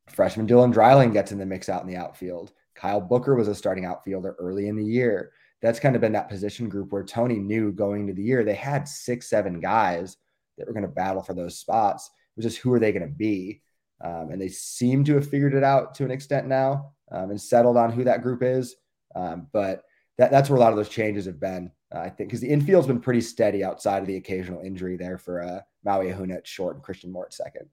freshman 0.10 0.48
Dylan 0.48 0.74
Dreiling 0.74 1.14
gets 1.14 1.32
in 1.32 1.40
the 1.40 1.46
mix 1.46 1.70
out 1.70 1.82
in 1.82 1.88
the 1.88 1.96
outfield. 1.96 2.52
Kyle 2.76 3.00
Booker 3.00 3.36
was 3.36 3.48
a 3.48 3.56
starting 3.56 3.86
outfielder 3.86 4.36
early 4.38 4.68
in 4.68 4.76
the 4.76 4.84
year. 4.84 5.32
That's 5.62 5.80
kind 5.80 5.96
of 5.96 6.02
been 6.02 6.12
that 6.12 6.30
position 6.30 6.68
group 6.68 6.92
where 6.92 7.06
Tony 7.06 7.40
knew 7.40 7.72
going 7.72 8.02
into 8.02 8.14
the 8.14 8.22
year 8.22 8.44
they 8.44 8.54
had 8.54 8.86
six, 8.86 9.30
seven 9.30 9.62
guys 9.62 10.18
that 10.58 10.68
were 10.68 10.74
going 10.74 10.84
to 10.84 10.90
battle 10.90 11.24
for 11.24 11.34
those 11.34 11.58
spots. 11.58 12.08
It 12.08 12.44
was 12.44 12.54
just 12.54 12.62
who 12.62 12.74
are 12.74 12.80
they 12.80 12.92
going 12.92 13.08
to 13.08 13.16
be? 13.16 13.62
Um, 14.04 14.30
and 14.32 14.42
they 14.42 14.50
seem 14.50 15.04
to 15.06 15.16
have 15.16 15.30
figured 15.30 15.54
it 15.54 15.64
out 15.64 15.96
to 15.96 16.06
an 16.06 16.12
extent 16.12 16.48
now 16.48 16.92
um, 17.12 17.30
and 17.30 17.40
settled 17.40 17.78
on 17.78 17.92
who 17.92 18.04
that 18.04 18.22
group 18.22 18.44
is. 18.44 18.76
Um, 19.16 19.48
but 19.54 19.84
that, 20.18 20.32
that's 20.32 20.50
where 20.50 20.58
a 20.58 20.60
lot 20.60 20.72
of 20.72 20.78
those 20.78 20.90
changes 20.90 21.26
have 21.26 21.40
been, 21.40 21.72
uh, 21.94 22.00
I 22.00 22.10
think, 22.10 22.30
because 22.30 22.42
the 22.42 22.50
infield's 22.50 22.88
been 22.88 23.00
pretty 23.00 23.22
steady 23.22 23.64
outside 23.64 24.02
of 24.02 24.08
the 24.08 24.18
occasional 24.18 24.62
injury 24.62 24.98
there 24.98 25.18
for 25.18 25.42
uh, 25.42 25.62
Maui 25.84 26.08
Ahuna 26.08 26.38
at 26.38 26.48
short 26.48 26.76
and 26.76 26.84
Christian 26.84 27.12
Moore 27.12 27.26
at 27.26 27.34
second. 27.34 27.68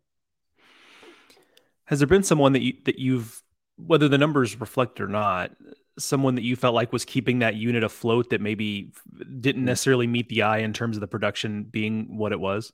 Has 1.87 1.99
there 1.99 2.07
been 2.07 2.23
someone 2.23 2.53
that 2.53 2.63
you 2.63 2.75
that 2.85 2.99
you've 2.99 3.43
whether 3.77 4.09
the 4.09 4.19
numbers 4.19 4.61
reflect 4.61 5.01
or 5.01 5.09
not, 5.09 5.51
someone 5.99 6.37
that 6.37 6.43
you 6.43 6.57
felt 6.57 6.75
like 6.75 6.93
was 6.93 7.05
keeping 7.05 7.41
that 7.41 7.57
unit 7.57 7.85
afloat 7.85 8.31
that 8.31 8.41
maybe 8.41 8.93
didn't 9.41 9.63
hmm. 9.63 9.67
necessarily 9.67 10.07
meet 10.07 10.29
the 10.29 10.43
eye 10.43 10.59
in 10.59 10.73
terms 10.73 10.97
of 10.97 11.01
the 11.01 11.09
production 11.09 11.65
being 11.65 12.17
what 12.17 12.33
it 12.33 12.41
was? 12.41 12.73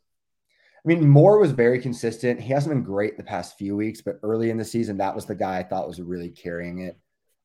I 0.84 0.88
mean, 0.88 1.08
Moore 1.08 1.38
was 1.38 1.50
very 1.50 1.80
consistent. 1.80 2.40
He 2.40 2.52
hasn't 2.52 2.74
been 2.74 2.84
great 2.84 3.16
the 3.16 3.24
past 3.24 3.58
few 3.58 3.76
weeks, 3.76 4.00
but 4.00 4.20
early 4.22 4.50
in 4.50 4.56
the 4.56 4.64
season, 4.64 4.96
that 4.98 5.14
was 5.14 5.26
the 5.26 5.34
guy 5.34 5.58
I 5.58 5.62
thought 5.62 5.88
was 5.88 6.00
really 6.00 6.30
carrying 6.30 6.80
it. 6.80 6.98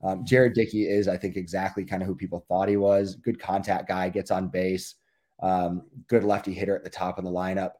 Um, 0.03 0.25
Jared 0.25 0.53
Dickey 0.53 0.87
is, 0.87 1.07
I 1.07 1.17
think, 1.17 1.35
exactly 1.35 1.85
kind 1.85 2.01
of 2.01 2.07
who 2.07 2.15
people 2.15 2.45
thought 2.47 2.69
he 2.69 2.77
was. 2.77 3.15
Good 3.15 3.39
contact 3.39 3.87
guy, 3.87 4.09
gets 4.09 4.31
on 4.31 4.49
base, 4.49 4.95
um, 5.41 5.83
good 6.07 6.23
lefty 6.23 6.53
hitter 6.53 6.75
at 6.75 6.83
the 6.83 6.89
top 6.89 7.17
of 7.17 7.23
the 7.23 7.31
lineup. 7.31 7.71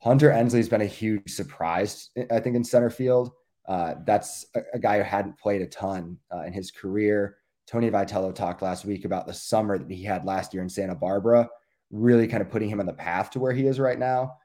Hunter 0.00 0.30
Ensley's 0.30 0.68
been 0.68 0.82
a 0.82 0.86
huge 0.86 1.30
surprise, 1.30 2.10
I 2.30 2.40
think, 2.40 2.56
in 2.56 2.64
center 2.64 2.90
field. 2.90 3.30
Uh, 3.66 3.94
that's 4.04 4.44
a, 4.54 4.60
a, 4.74 4.78
guy 4.78 4.98
who 4.98 5.04
hadn't 5.04 5.38
played 5.38 5.62
a 5.62 5.66
ton 5.66 6.18
uh, 6.34 6.42
in 6.42 6.52
his 6.52 6.70
career. 6.70 7.38
Tony 7.66 7.90
Vitello 7.90 8.34
talked 8.34 8.60
last 8.60 8.84
week 8.84 9.06
about 9.06 9.26
the 9.26 9.32
summer 9.32 9.78
that 9.78 9.90
he 9.90 10.04
had 10.04 10.26
last 10.26 10.52
year 10.52 10.62
in 10.62 10.68
Santa 10.68 10.94
Barbara, 10.94 11.48
really 11.90 12.28
kind 12.28 12.42
of 12.42 12.50
putting 12.50 12.68
him 12.68 12.80
on 12.80 12.86
the 12.86 12.92
path 12.92 13.30
to 13.30 13.40
where 13.40 13.52
he 13.52 13.66
is 13.66 13.80
right 13.80 13.98
now. 13.98 14.36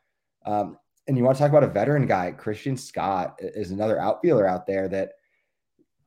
Um, 0.50 0.77
and 1.08 1.15
you 1.15 1.24
want 1.24 1.38
to 1.38 1.44
talk 1.44 1.51
about 1.51 1.63
a 1.63 1.68
veteran 1.68 2.08
guy, 2.08 2.32
Christian 2.32 2.75
Scott 2.75 3.39
is 3.39 3.70
another 3.70 4.00
outfielder 4.00 4.48
out 4.48 4.65
there 4.65 4.88
that 4.89 5.13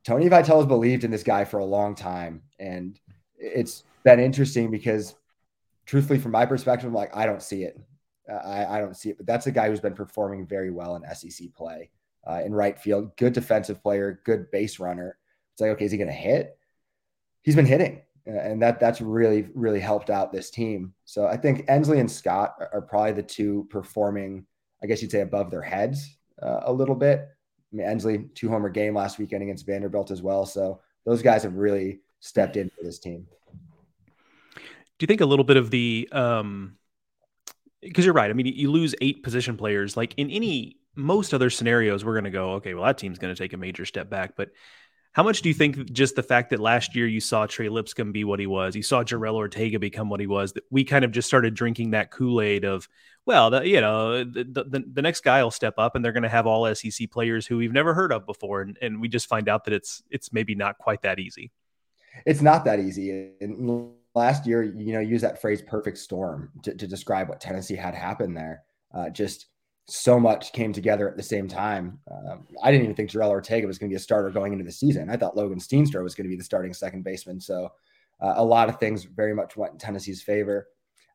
Tony 0.04 0.28
Vitello 0.28 0.58
has 0.58 0.66
believed 0.66 1.04
in 1.04 1.12
this 1.12 1.22
guy 1.22 1.44
for 1.44 1.58
a 1.58 1.64
long 1.64 1.94
time. 1.94 2.42
And 2.58 2.98
it's 3.36 3.84
been 4.02 4.18
interesting 4.18 4.70
because 4.70 5.14
truthfully, 5.86 6.18
from 6.18 6.32
my 6.32 6.44
perspective, 6.44 6.88
I'm 6.88 6.94
like, 6.94 7.16
I 7.16 7.24
don't 7.24 7.42
see 7.42 7.62
it. 7.62 7.78
Uh, 8.28 8.34
I, 8.34 8.78
I, 8.78 8.80
don't 8.80 8.96
see 8.96 9.10
it, 9.10 9.16
but 9.16 9.26
that's 9.26 9.46
a 9.46 9.52
guy 9.52 9.68
who's 9.68 9.80
been 9.80 9.94
performing 9.94 10.46
very 10.46 10.70
well 10.70 10.96
in 10.96 11.14
SEC 11.14 11.52
play 11.54 11.90
uh, 12.28 12.40
in 12.44 12.54
right 12.54 12.78
field, 12.78 13.16
good 13.16 13.32
defensive 13.32 13.82
player, 13.82 14.20
good 14.24 14.50
base 14.50 14.80
runner. 14.80 15.18
It's 15.52 15.60
like, 15.60 15.70
okay, 15.70 15.84
is 15.84 15.92
he 15.92 15.98
going 15.98 16.08
to 16.08 16.14
hit? 16.14 16.56
He's 17.42 17.56
been 17.56 17.66
hitting 17.66 18.02
and 18.26 18.62
that 18.62 18.78
that's 18.78 19.00
really 19.00 19.48
really 19.54 19.80
helped 19.80 20.10
out 20.10 20.32
this 20.32 20.50
team. 20.50 20.92
So 21.04 21.26
I 21.26 21.36
think 21.36 21.64
Ensley 21.68 21.98
and 21.98 22.10
Scott 22.10 22.54
are, 22.72 22.82
probably 22.82 23.12
the 23.12 23.22
two 23.22 23.66
performing, 23.70 24.46
I 24.82 24.86
guess 24.86 25.02
you'd 25.02 25.10
say, 25.10 25.20
above 25.20 25.50
their 25.50 25.62
heads 25.62 26.16
uh, 26.40 26.60
a 26.64 26.72
little 26.72 26.94
bit. 26.94 27.20
I 27.72 27.76
mean, 27.76 27.86
Ensley 27.86 28.26
two 28.34 28.48
homer 28.48 28.68
game 28.68 28.94
last 28.94 29.18
weekend 29.18 29.42
against 29.42 29.66
Vanderbilt 29.66 30.10
as 30.10 30.22
well. 30.22 30.46
So 30.46 30.80
those 31.04 31.22
guys 31.22 31.42
have 31.42 31.54
really 31.54 32.00
stepped 32.20 32.56
in 32.56 32.70
for 32.70 32.84
this 32.84 32.98
team. 32.98 33.26
Do 34.54 35.04
you 35.04 35.06
think 35.06 35.20
a 35.20 35.26
little 35.26 35.44
bit 35.44 35.56
of 35.56 35.70
the 35.70 36.08
um 36.12 36.76
because 37.82 38.04
you're 38.04 38.14
right. 38.14 38.30
I 38.30 38.32
mean, 38.32 38.46
you 38.46 38.70
lose 38.70 38.94
eight 39.00 39.22
position 39.22 39.56
players. 39.56 39.96
Like 39.96 40.14
in 40.16 40.30
any 40.30 40.76
most 40.94 41.34
other 41.34 41.50
scenarios, 41.50 42.04
we're 42.04 42.14
going 42.14 42.24
to 42.24 42.30
go, 42.30 42.52
okay, 42.52 42.74
well, 42.74 42.84
that 42.84 42.98
team's 42.98 43.18
going 43.18 43.34
to 43.34 43.38
take 43.38 43.52
a 43.52 43.56
major 43.56 43.84
step 43.84 44.08
back. 44.08 44.34
But 44.36 44.50
how 45.12 45.22
much 45.22 45.42
do 45.42 45.48
you 45.50 45.54
think 45.54 45.92
just 45.92 46.16
the 46.16 46.22
fact 46.22 46.50
that 46.50 46.60
last 46.60 46.96
year 46.96 47.06
you 47.06 47.20
saw 47.20 47.46
Trey 47.46 47.68
Lipscomb 47.68 48.12
be 48.12 48.24
what 48.24 48.40
he 48.40 48.46
was, 48.46 48.74
you 48.74 48.82
saw 48.82 49.04
Jorel 49.04 49.34
Ortega 49.34 49.78
become 49.78 50.08
what 50.08 50.20
he 50.20 50.26
was, 50.26 50.54
that 50.54 50.64
we 50.70 50.84
kind 50.84 51.04
of 51.04 51.12
just 51.12 51.28
started 51.28 51.54
drinking 51.54 51.90
that 51.90 52.10
Kool 52.10 52.40
Aid 52.40 52.64
of, 52.64 52.88
well, 53.26 53.50
the, 53.50 53.66
you 53.68 53.80
know, 53.80 54.24
the, 54.24 54.44
the, 54.44 54.84
the 54.90 55.02
next 55.02 55.22
guy 55.22 55.42
will 55.42 55.50
step 55.50 55.74
up 55.76 55.94
and 55.94 56.04
they're 56.04 56.12
going 56.12 56.22
to 56.22 56.30
have 56.30 56.46
all 56.46 56.74
SEC 56.74 57.10
players 57.10 57.46
who 57.46 57.58
we've 57.58 57.72
never 57.72 57.92
heard 57.92 58.10
of 58.10 58.24
before, 58.24 58.62
and, 58.62 58.78
and 58.80 59.00
we 59.00 59.08
just 59.08 59.28
find 59.28 59.48
out 59.48 59.64
that 59.64 59.74
it's 59.74 60.02
it's 60.10 60.32
maybe 60.32 60.54
not 60.54 60.78
quite 60.78 61.02
that 61.02 61.18
easy. 61.18 61.52
It's 62.24 62.42
not 62.42 62.64
that 62.64 62.80
easy. 62.80 63.32
And 63.40 63.92
last 64.14 64.46
year, 64.46 64.62
you 64.62 64.92
know, 64.92 65.00
use 65.00 65.20
that 65.22 65.40
phrase 65.40 65.62
"perfect 65.62 65.98
storm" 65.98 66.50
to, 66.62 66.74
to 66.74 66.86
describe 66.86 67.28
what 67.28 67.40
Tennessee 67.40 67.76
had 67.76 67.94
happen 67.94 68.34
there. 68.34 68.62
Uh, 68.92 69.08
just 69.10 69.46
so 69.88 70.18
much 70.18 70.52
came 70.52 70.72
together 70.72 71.08
at 71.08 71.16
the 71.16 71.22
same 71.22 71.48
time. 71.48 71.98
Um, 72.10 72.46
I 72.62 72.70
didn't 72.70 72.84
even 72.84 72.96
think 72.96 73.10
Jorel 73.10 73.30
Ortega 73.30 73.66
was 73.66 73.78
going 73.78 73.90
to 73.90 73.92
be 73.92 73.96
a 73.96 74.00
starter 74.00 74.30
going 74.30 74.52
into 74.52 74.64
the 74.64 74.72
season. 74.72 75.10
I 75.10 75.16
thought 75.16 75.36
Logan 75.36 75.58
Steenstra 75.58 76.02
was 76.02 76.14
going 76.14 76.24
to 76.24 76.30
be 76.30 76.36
the 76.36 76.44
starting 76.44 76.72
second 76.72 77.02
baseman. 77.02 77.40
So 77.40 77.68
uh, 78.20 78.34
a 78.36 78.44
lot 78.44 78.68
of 78.68 78.78
things 78.78 79.04
very 79.04 79.34
much 79.34 79.56
went 79.56 79.72
in 79.72 79.78
Tennessee's 79.78 80.22
favor. 80.22 80.68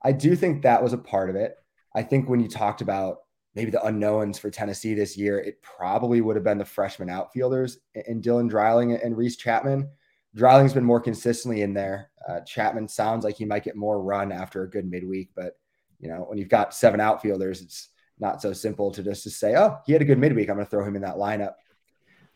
I 0.04 0.12
do 0.12 0.36
think 0.36 0.62
that 0.62 0.84
was 0.84 0.94
a 0.94 0.98
part 0.98 1.30
of 1.30 1.36
it. 1.36 1.56
I 1.96 2.04
think 2.04 2.30
when 2.30 2.40
you 2.40 2.48
talked 2.48 2.82
about 2.82 3.20
maybe 3.56 3.72
the 3.72 3.84
unknowns 3.84 4.38
for 4.38 4.52
Tennessee 4.52 4.94
this 4.94 5.18
year, 5.18 5.40
it 5.40 5.62
probably 5.64 6.22
would 6.22 6.36
have 6.36 6.46
been 6.46 6.60
the 6.60 6.66
freshman 6.66 7.10
outfielders 7.10 7.80
and 7.96 8.24
Dylan 8.24 8.50
Dreiling 8.50 8.94
and 8.94 9.18
Reese 9.18 9.38
Chapman. 9.38 9.90
Dreiling's 10.36 10.74
been 10.74 10.84
more 10.84 11.00
consistently 11.00 11.62
in 11.62 11.74
there. 11.74 12.12
Uh, 12.28 12.42
Chapman 12.42 12.88
sounds 12.88 13.24
like 13.24 13.36
he 13.36 13.46
might 13.46 13.64
get 13.64 13.76
more 13.76 14.02
run 14.02 14.32
after 14.32 14.62
a 14.62 14.70
good 14.70 14.88
midweek, 14.88 15.30
but 15.36 15.54
you 16.00 16.10
know 16.10 16.26
when 16.28 16.38
you've 16.38 16.50
got 16.50 16.76
seven 16.76 17.00
outfielders, 17.00 17.62
it's 17.62 17.90
not 18.20 18.42
so 18.42 18.54
simple 18.54 18.92
to 18.92 19.04
just 19.04 19.24
to 19.24 19.30
say, 19.30 19.56
oh, 19.56 19.78
he 19.86 19.94
had 19.94 20.02
a 20.02 20.06
good 20.06 20.18
midweek. 20.18 20.50
I'm 20.50 20.56
going 20.56 20.66
to 20.66 20.70
throw 20.70 20.86
him 20.86 20.96
in 20.96 21.02
that 21.04 21.16
lineup. 21.16 21.54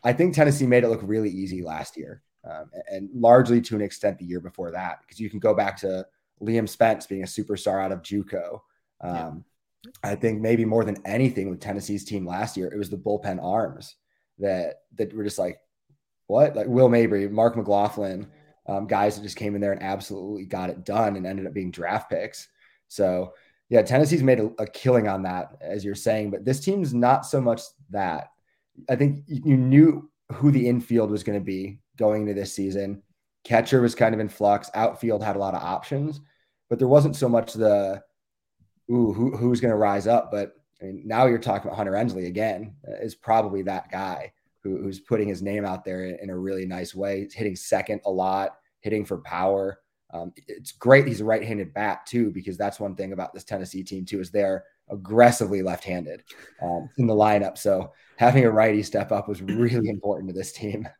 I 0.03 0.13
think 0.13 0.33
Tennessee 0.33 0.67
made 0.67 0.83
it 0.83 0.89
look 0.89 1.01
really 1.03 1.29
easy 1.29 1.61
last 1.63 1.97
year, 1.97 2.23
um, 2.49 2.71
and 2.89 3.09
largely 3.13 3.61
to 3.61 3.75
an 3.75 3.81
extent 3.81 4.17
the 4.17 4.25
year 4.25 4.39
before 4.39 4.71
that, 4.71 4.99
because 5.01 5.19
you 5.19 5.29
can 5.29 5.39
go 5.39 5.53
back 5.53 5.77
to 5.77 6.05
Liam 6.41 6.67
Spence 6.67 7.05
being 7.05 7.23
a 7.23 7.27
superstar 7.27 7.83
out 7.83 7.91
of 7.91 8.01
JUCO. 8.01 8.59
Um, 9.01 9.45
yeah. 9.83 9.91
I 10.03 10.15
think 10.15 10.41
maybe 10.41 10.65
more 10.65 10.83
than 10.83 11.01
anything 11.05 11.49
with 11.49 11.59
Tennessee's 11.59 12.05
team 12.05 12.25
last 12.25 12.57
year, 12.57 12.71
it 12.71 12.77
was 12.77 12.89
the 12.89 12.97
bullpen 12.97 13.43
arms 13.43 13.95
that 14.39 14.81
that 14.95 15.13
were 15.13 15.23
just 15.23 15.39
like, 15.39 15.59
what? 16.27 16.55
Like 16.55 16.67
Will 16.67 16.89
Mabry, 16.89 17.27
Mark 17.27 17.55
McLaughlin, 17.57 18.27
um, 18.67 18.87
guys 18.87 19.15
that 19.15 19.23
just 19.23 19.37
came 19.37 19.55
in 19.55 19.61
there 19.61 19.71
and 19.71 19.83
absolutely 19.83 20.45
got 20.45 20.69
it 20.69 20.85
done 20.85 21.15
and 21.15 21.25
ended 21.25 21.47
up 21.47 21.53
being 21.53 21.71
draft 21.71 22.09
picks. 22.09 22.47
So 22.87 23.33
yeah, 23.71 23.81
Tennessee's 23.81 24.21
made 24.21 24.41
a, 24.41 24.51
a, 24.59 24.67
killing 24.67 25.07
on 25.07 25.23
that, 25.23 25.53
as 25.61 25.85
you're 25.85 25.95
saying, 25.95 26.29
but 26.29 26.43
this 26.43 26.59
team's 26.59 26.93
not 26.93 27.25
so 27.25 27.39
much 27.39 27.61
that. 27.89 28.27
I 28.89 28.97
think 28.97 29.23
you 29.27 29.55
knew 29.55 30.11
who 30.33 30.51
the 30.51 30.67
infield 30.67 31.09
was 31.09 31.23
going 31.23 31.39
to 31.39 31.43
be 31.43 31.79
going 31.97 32.23
into 32.23 32.33
this 32.33 32.53
season. 32.53 33.01
Catcher 33.45 33.81
was 33.81 33.95
kind 33.95 34.13
of 34.13 34.19
in 34.19 34.27
flux. 34.27 34.69
Outfield 34.75 35.23
had 35.23 35.37
a 35.37 35.39
lot 35.39 35.55
of 35.55 35.63
options, 35.63 36.19
but 36.69 36.79
there 36.79 36.89
wasn't 36.89 37.15
so 37.15 37.29
much 37.29 37.53
the 37.53 38.03
ooh 38.91 39.13
who, 39.13 39.37
who's 39.37 39.61
going 39.61 39.71
to 39.71 39.77
rise 39.77 40.05
up. 40.05 40.31
But 40.31 40.53
I 40.81 40.85
mean, 40.85 41.03
now 41.05 41.27
you're 41.27 41.37
talking 41.37 41.67
about 41.67 41.77
Hunter 41.77 41.95
Ensley 41.95 42.25
again 42.25 42.75
uh, 42.85 43.01
is 43.01 43.15
probably 43.15 43.61
that 43.63 43.89
guy 43.89 44.33
who, 44.63 44.81
who's 44.81 44.99
putting 44.99 45.29
his 45.29 45.41
name 45.41 45.63
out 45.63 45.85
there 45.85 46.03
in, 46.03 46.17
in 46.23 46.29
a 46.29 46.37
really 46.37 46.65
nice 46.65 46.93
way. 46.93 47.21
He's 47.21 47.33
hitting 47.33 47.55
second 47.55 48.01
a 48.05 48.11
lot, 48.11 48.57
hitting 48.81 49.05
for 49.05 49.19
power. 49.19 49.79
Um, 50.13 50.33
it's 50.47 50.71
great 50.71 51.07
he's 51.07 51.21
a 51.21 51.25
right-handed 51.25 51.73
bat 51.73 52.05
too, 52.05 52.31
because 52.31 52.57
that's 52.57 52.79
one 52.79 52.95
thing 52.95 53.13
about 53.13 53.33
this 53.33 53.43
Tennessee 53.43 53.83
team 53.83 54.05
too 54.05 54.19
is 54.19 54.31
they're 54.31 54.63
aggressively 54.89 55.61
left-handed 55.61 56.23
um, 56.61 56.89
in 56.97 57.07
the 57.07 57.13
lineup. 57.13 57.57
So 57.57 57.93
having 58.17 58.45
a 58.45 58.51
righty 58.51 58.83
step 58.83 59.11
up 59.11 59.27
was 59.27 59.41
really 59.41 59.89
important 59.89 60.29
to 60.29 60.33
this 60.33 60.51
team. 60.51 60.87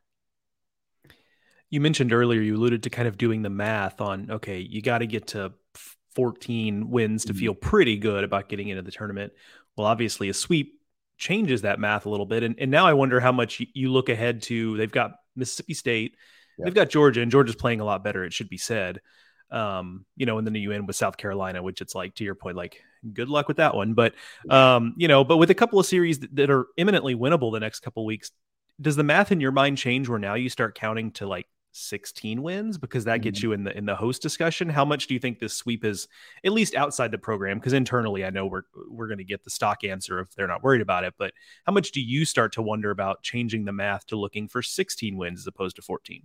You 1.73 1.79
mentioned 1.79 2.11
earlier, 2.11 2.41
you 2.41 2.57
alluded 2.57 2.83
to 2.83 2.89
kind 2.89 3.07
of 3.07 3.17
doing 3.17 3.43
the 3.43 3.49
math 3.49 4.01
on 4.01 4.29
okay, 4.29 4.59
you 4.59 4.81
got 4.81 4.97
to 4.97 5.07
get 5.07 5.27
to 5.27 5.53
14 6.15 6.89
wins 6.89 7.23
to 7.23 7.33
mm-hmm. 7.33 7.39
feel 7.39 7.55
pretty 7.55 7.97
good 7.97 8.23
about 8.23 8.49
getting 8.49 8.67
into 8.67 8.81
the 8.81 8.91
tournament. 8.91 9.33
Well, 9.75 9.87
obviously, 9.87 10.29
a 10.29 10.33
sweep 10.33 10.81
changes 11.17 11.61
that 11.61 11.79
math 11.79 12.05
a 12.05 12.09
little 12.09 12.25
bit. 12.25 12.43
And, 12.43 12.55
and 12.59 12.71
now 12.71 12.85
I 12.85 12.93
wonder 12.93 13.19
how 13.19 13.31
much 13.31 13.61
you 13.73 13.91
look 13.91 14.09
ahead 14.09 14.41
to. 14.43 14.75
They've 14.75 14.91
got 14.91 15.11
Mississippi 15.35 15.73
State, 15.73 16.17
yeah. 16.57 16.65
They've 16.65 16.73
got 16.73 16.89
Georgia, 16.89 17.21
and 17.21 17.31
Georgia's 17.31 17.55
playing 17.55 17.81
a 17.81 17.85
lot 17.85 18.03
better. 18.03 18.23
It 18.23 18.33
should 18.33 18.49
be 18.49 18.57
said. 18.57 18.99
Um, 19.51 20.05
you 20.15 20.25
know, 20.25 20.37
and 20.37 20.47
then 20.47 20.55
you 20.55 20.71
end 20.71 20.87
with 20.87 20.95
South 20.95 21.17
Carolina, 21.17 21.61
which 21.61 21.81
it's 21.81 21.93
like 21.93 22.15
to 22.15 22.23
your 22.23 22.35
point, 22.35 22.55
like 22.55 22.81
good 23.13 23.27
luck 23.27 23.49
with 23.49 23.57
that 23.57 23.75
one. 23.75 23.93
But 23.93 24.13
um, 24.49 24.93
you 24.97 25.07
know, 25.07 25.23
but 25.23 25.37
with 25.37 25.49
a 25.49 25.55
couple 25.55 25.79
of 25.79 25.85
series 25.85 26.19
that, 26.19 26.35
that 26.35 26.49
are 26.49 26.67
imminently 26.77 27.15
winnable 27.15 27.51
the 27.51 27.59
next 27.59 27.81
couple 27.81 28.05
weeks, 28.05 28.31
does 28.79 28.95
the 28.95 29.03
math 29.03 29.31
in 29.31 29.41
your 29.41 29.51
mind 29.51 29.77
change 29.77 30.07
where 30.07 30.19
now 30.19 30.35
you 30.35 30.49
start 30.49 30.75
counting 30.75 31.11
to 31.11 31.27
like 31.27 31.47
16 31.73 32.41
wins 32.41 32.77
because 32.77 33.05
that 33.05 33.21
gets 33.21 33.39
mm-hmm. 33.39 33.47
you 33.47 33.53
in 33.53 33.63
the 33.63 33.77
in 33.77 33.85
the 33.85 33.95
host 33.95 34.21
discussion 34.21 34.67
how 34.67 34.83
much 34.83 35.07
do 35.07 35.13
you 35.13 35.19
think 35.21 35.39
this 35.39 35.53
sweep 35.53 35.85
is 35.85 36.07
at 36.43 36.51
least 36.51 36.75
outside 36.75 37.11
the 37.11 37.17
program 37.17 37.57
because 37.57 37.71
internally 37.71 38.25
i 38.25 38.29
know 38.29 38.45
we're 38.45 38.63
we're 38.89 39.07
going 39.07 39.17
to 39.17 39.23
get 39.23 39.43
the 39.45 39.49
stock 39.49 39.83
answer 39.85 40.19
if 40.19 40.29
they're 40.35 40.47
not 40.47 40.63
worried 40.63 40.81
about 40.81 41.05
it 41.05 41.13
but 41.17 41.31
how 41.65 41.71
much 41.71 41.91
do 41.91 42.01
you 42.01 42.25
start 42.25 42.51
to 42.51 42.61
wonder 42.61 42.91
about 42.91 43.23
changing 43.23 43.63
the 43.63 43.71
math 43.71 44.05
to 44.05 44.17
looking 44.17 44.49
for 44.49 44.61
16 44.61 45.15
wins 45.15 45.39
as 45.39 45.47
opposed 45.47 45.77
to 45.77 45.81
14 45.81 46.23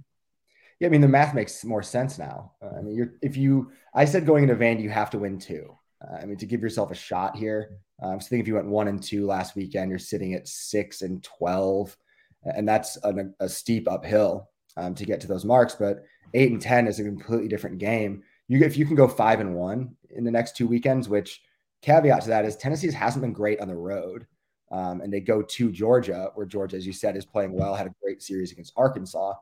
yeah, 0.80 0.88
I 0.88 0.90
mean 0.90 1.00
the 1.00 1.08
math 1.08 1.34
makes 1.34 1.64
more 1.64 1.82
sense 1.82 2.18
now. 2.18 2.52
Uh, 2.62 2.78
I 2.78 2.82
mean, 2.82 2.94
you're 2.94 3.14
if 3.22 3.36
you, 3.36 3.72
I 3.94 4.04
said 4.04 4.26
going 4.26 4.42
into 4.42 4.56
Vandy, 4.56 4.82
you 4.82 4.90
have 4.90 5.10
to 5.10 5.18
win 5.18 5.38
two. 5.38 5.76
Uh, 6.02 6.16
I 6.16 6.26
mean, 6.26 6.36
to 6.36 6.46
give 6.46 6.60
yourself 6.60 6.90
a 6.90 6.94
shot 6.94 7.36
here. 7.36 7.78
Um, 8.02 8.20
so 8.20 8.28
think 8.28 8.42
if 8.42 8.48
you 8.48 8.54
went 8.54 8.66
one 8.66 8.88
and 8.88 9.02
two 9.02 9.26
last 9.26 9.56
weekend, 9.56 9.88
you're 9.88 9.98
sitting 9.98 10.34
at 10.34 10.46
six 10.46 11.00
and 11.00 11.22
twelve, 11.22 11.96
and 12.44 12.68
that's 12.68 12.98
a, 13.02 13.14
a 13.40 13.48
steep 13.48 13.90
uphill 13.90 14.50
um, 14.76 14.94
to 14.94 15.06
get 15.06 15.20
to 15.22 15.26
those 15.26 15.46
marks. 15.46 15.74
But 15.74 16.04
eight 16.34 16.52
and 16.52 16.60
ten 16.60 16.86
is 16.86 17.00
a 17.00 17.04
completely 17.04 17.48
different 17.48 17.78
game. 17.78 18.22
You 18.48 18.62
if 18.62 18.76
you 18.76 18.84
can 18.84 18.96
go 18.96 19.08
five 19.08 19.40
and 19.40 19.54
one 19.54 19.96
in 20.10 20.24
the 20.24 20.30
next 20.30 20.56
two 20.56 20.66
weekends, 20.66 21.08
which 21.08 21.40
caveat 21.80 22.22
to 22.22 22.28
that 22.28 22.44
is 22.44 22.56
Tennessee's 22.56 22.94
hasn't 22.94 23.22
been 23.22 23.32
great 23.32 23.60
on 23.60 23.68
the 23.68 23.74
road. 23.74 24.26
Um, 24.72 25.00
and 25.00 25.12
they 25.12 25.20
go 25.20 25.42
to 25.42 25.70
Georgia, 25.70 26.30
where 26.34 26.44
Georgia, 26.44 26.76
as 26.76 26.84
you 26.84 26.92
said, 26.92 27.16
is 27.16 27.24
playing 27.24 27.52
well, 27.52 27.76
had 27.76 27.86
a 27.86 27.94
great 28.02 28.20
series 28.20 28.50
against 28.50 28.72
Arkansas 28.76 29.34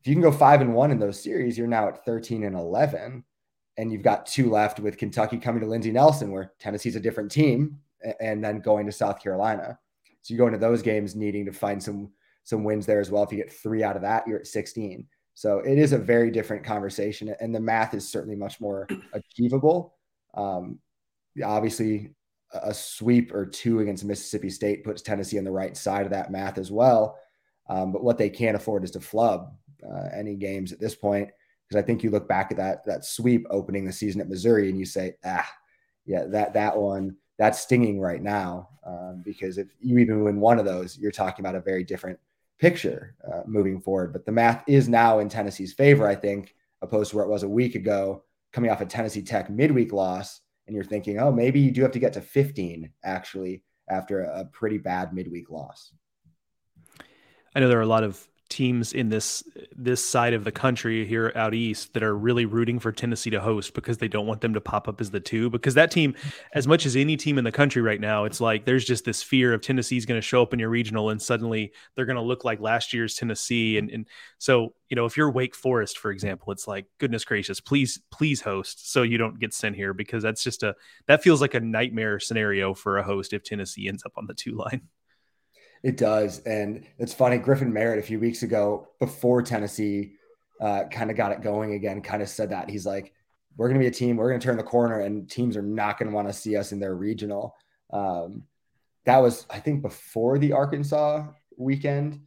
if 0.00 0.06
you 0.06 0.14
can 0.14 0.22
go 0.22 0.32
five 0.32 0.60
and 0.60 0.74
one 0.74 0.90
in 0.90 0.98
those 0.98 1.22
series, 1.22 1.58
you're 1.58 1.66
now 1.66 1.88
at 1.88 2.04
13 2.04 2.44
and 2.44 2.56
11. 2.56 3.24
And 3.76 3.92
you've 3.92 4.02
got 4.02 4.26
two 4.26 4.50
left 4.50 4.80
with 4.80 4.98
Kentucky 4.98 5.38
coming 5.38 5.60
to 5.60 5.66
Lindsey 5.66 5.92
Nelson, 5.92 6.32
where 6.32 6.52
Tennessee's 6.58 6.96
a 6.96 7.00
different 7.00 7.30
team, 7.30 7.78
and 8.20 8.42
then 8.42 8.60
going 8.60 8.86
to 8.86 8.92
South 8.92 9.22
Carolina. 9.22 9.78
So 10.22 10.34
you 10.34 10.38
go 10.38 10.46
into 10.46 10.58
those 10.58 10.82
games 10.82 11.14
needing 11.14 11.46
to 11.46 11.52
find 11.52 11.82
some 11.82 12.10
some 12.44 12.64
wins 12.64 12.86
there 12.86 13.00
as 13.00 13.10
well. 13.10 13.22
If 13.22 13.30
you 13.30 13.36
get 13.36 13.52
three 13.52 13.82
out 13.82 13.94
of 13.94 14.02
that, 14.02 14.26
you're 14.26 14.38
at 14.38 14.46
16. 14.46 15.06
So 15.34 15.58
it 15.58 15.78
is 15.78 15.92
a 15.92 15.98
very 15.98 16.30
different 16.30 16.64
conversation, 16.64 17.34
and 17.40 17.54
the 17.54 17.60
math 17.60 17.94
is 17.94 18.08
certainly 18.08 18.36
much 18.36 18.60
more 18.60 18.88
achievable. 19.12 19.94
Um, 20.34 20.80
obviously, 21.44 22.14
a 22.52 22.72
sweep 22.72 23.32
or 23.32 23.46
two 23.46 23.80
against 23.80 24.04
Mississippi 24.04 24.50
State 24.50 24.82
puts 24.82 25.02
Tennessee 25.02 25.38
on 25.38 25.44
the 25.44 25.52
right 25.52 25.76
side 25.76 26.06
of 26.06 26.10
that 26.10 26.32
math 26.32 26.58
as 26.58 26.72
well. 26.72 27.18
Um, 27.68 27.92
but 27.92 28.02
what 28.02 28.18
they 28.18 28.30
can't 28.30 28.56
afford 28.56 28.82
is 28.82 28.90
to 28.92 29.00
flub 29.00 29.52
uh, 29.84 30.08
any 30.14 30.34
games 30.34 30.72
at 30.72 30.80
this 30.80 30.94
point 30.94 31.30
because 31.68 31.82
I 31.82 31.86
think 31.86 32.02
you 32.02 32.10
look 32.10 32.28
back 32.28 32.50
at 32.50 32.56
that 32.56 32.84
that 32.86 33.04
sweep 33.04 33.46
opening 33.50 33.84
the 33.84 33.92
season 33.92 34.20
at 34.20 34.28
Missouri 34.28 34.70
and 34.70 34.78
you 34.78 34.86
say, 34.86 35.16
ah, 35.24 35.48
yeah, 36.06 36.24
that 36.28 36.54
that 36.54 36.76
one 36.76 37.16
that's 37.38 37.60
stinging 37.60 38.00
right 38.00 38.22
now 38.22 38.68
um, 38.84 39.22
because 39.24 39.58
if 39.58 39.68
you 39.80 39.98
even 39.98 40.24
win 40.24 40.40
one 40.40 40.58
of 40.58 40.64
those, 40.64 40.98
you're 40.98 41.12
talking 41.12 41.44
about 41.44 41.54
a 41.54 41.60
very 41.60 41.84
different 41.84 42.18
picture 42.58 43.14
uh, 43.32 43.42
moving 43.46 43.80
forward. 43.80 44.12
But 44.12 44.26
the 44.26 44.32
math 44.32 44.64
is 44.66 44.88
now 44.88 45.20
in 45.20 45.28
Tennessee's 45.28 45.72
favor, 45.72 46.08
I 46.08 46.14
think, 46.14 46.54
opposed 46.82 47.10
to 47.10 47.16
where 47.16 47.24
it 47.24 47.30
was 47.30 47.44
a 47.44 47.48
week 47.48 47.74
ago, 47.74 48.24
coming 48.52 48.70
off 48.70 48.80
a 48.80 48.86
Tennessee 48.86 49.22
Tech 49.22 49.50
midweek 49.50 49.92
loss, 49.92 50.40
and 50.66 50.74
you're 50.74 50.84
thinking, 50.84 51.20
oh, 51.20 51.30
maybe 51.30 51.60
you 51.60 51.70
do 51.70 51.82
have 51.82 51.92
to 51.92 51.98
get 51.98 52.12
to 52.14 52.20
15 52.20 52.90
actually 53.04 53.62
after 53.88 54.22
a 54.22 54.44
pretty 54.46 54.78
bad 54.78 55.12
midweek 55.12 55.50
loss. 55.50 55.92
I 57.54 57.60
know 57.60 57.68
there 57.68 57.78
are 57.78 57.82
a 57.82 57.86
lot 57.86 58.04
of 58.04 58.26
teams 58.48 58.92
in 58.92 59.08
this 59.10 59.42
this 59.76 60.04
side 60.04 60.32
of 60.32 60.44
the 60.44 60.52
country 60.52 61.06
here 61.06 61.32
out 61.34 61.54
east 61.54 61.92
that 61.94 62.02
are 62.02 62.16
really 62.16 62.46
rooting 62.46 62.78
for 62.78 62.92
Tennessee 62.92 63.30
to 63.30 63.40
host 63.40 63.74
because 63.74 63.98
they 63.98 64.08
don't 64.08 64.26
want 64.26 64.40
them 64.40 64.54
to 64.54 64.60
pop 64.60 64.88
up 64.88 65.00
as 65.00 65.10
the 65.10 65.20
two. 65.20 65.50
Because 65.50 65.74
that 65.74 65.90
team 65.90 66.14
as 66.54 66.66
much 66.66 66.86
as 66.86 66.96
any 66.96 67.16
team 67.16 67.38
in 67.38 67.44
the 67.44 67.52
country 67.52 67.82
right 67.82 68.00
now 68.00 68.24
it's 68.24 68.40
like 68.40 68.64
there's 68.64 68.84
just 68.84 69.04
this 69.04 69.22
fear 69.22 69.52
of 69.52 69.60
Tennessee's 69.60 70.06
going 70.06 70.18
to 70.18 70.26
show 70.26 70.42
up 70.42 70.52
in 70.52 70.58
your 70.58 70.70
regional 70.70 71.10
and 71.10 71.20
suddenly 71.20 71.72
they're 71.94 72.06
going 72.06 72.16
to 72.16 72.22
look 72.22 72.44
like 72.44 72.60
last 72.60 72.92
year's 72.92 73.14
Tennessee. 73.14 73.78
And 73.78 73.90
and 73.90 74.06
so 74.38 74.74
you 74.88 74.96
know 74.96 75.04
if 75.04 75.16
you're 75.16 75.30
Wake 75.30 75.54
Forest 75.54 75.98
for 75.98 76.10
example 76.10 76.52
it's 76.52 76.66
like 76.66 76.86
goodness 76.98 77.24
gracious 77.24 77.60
please 77.60 78.00
please 78.10 78.40
host 78.40 78.90
so 78.90 79.02
you 79.02 79.18
don't 79.18 79.38
get 79.38 79.52
sent 79.52 79.76
here 79.76 79.92
because 79.92 80.22
that's 80.22 80.42
just 80.42 80.62
a 80.62 80.74
that 81.06 81.22
feels 81.22 81.40
like 81.40 81.54
a 81.54 81.60
nightmare 81.60 82.18
scenario 82.18 82.74
for 82.74 82.98
a 82.98 83.02
host 83.02 83.32
if 83.32 83.42
Tennessee 83.42 83.88
ends 83.88 84.04
up 84.04 84.12
on 84.16 84.26
the 84.26 84.34
two 84.34 84.54
line 84.54 84.82
it 85.82 85.96
does. 85.96 86.40
And 86.40 86.86
it's 86.98 87.14
funny, 87.14 87.38
Griffin 87.38 87.72
Merritt 87.72 87.98
a 87.98 88.02
few 88.02 88.18
weeks 88.18 88.42
ago, 88.42 88.88
before 88.98 89.42
Tennessee 89.42 90.12
uh, 90.60 90.84
kind 90.90 91.10
of 91.10 91.16
got 91.16 91.32
it 91.32 91.42
going 91.42 91.74
again, 91.74 92.02
kind 92.02 92.22
of 92.22 92.28
said 92.28 92.50
that. 92.50 92.68
He's 92.70 92.86
like, 92.86 93.12
we're 93.56 93.68
going 93.68 93.80
to 93.80 93.84
be 93.84 93.88
a 93.88 93.92
team, 93.92 94.16
we're 94.16 94.28
going 94.28 94.40
to 94.40 94.44
turn 94.44 94.56
the 94.56 94.62
corner, 94.62 95.00
and 95.00 95.28
teams 95.28 95.56
are 95.56 95.62
not 95.62 95.98
going 95.98 96.08
to 96.08 96.14
want 96.14 96.28
to 96.28 96.34
see 96.34 96.56
us 96.56 96.72
in 96.72 96.80
their 96.80 96.94
regional. 96.94 97.54
Um, 97.92 98.44
that 99.04 99.18
was, 99.18 99.46
I 99.50 99.58
think, 99.58 99.82
before 99.82 100.38
the 100.38 100.52
Arkansas 100.52 101.26
weekend. 101.56 102.20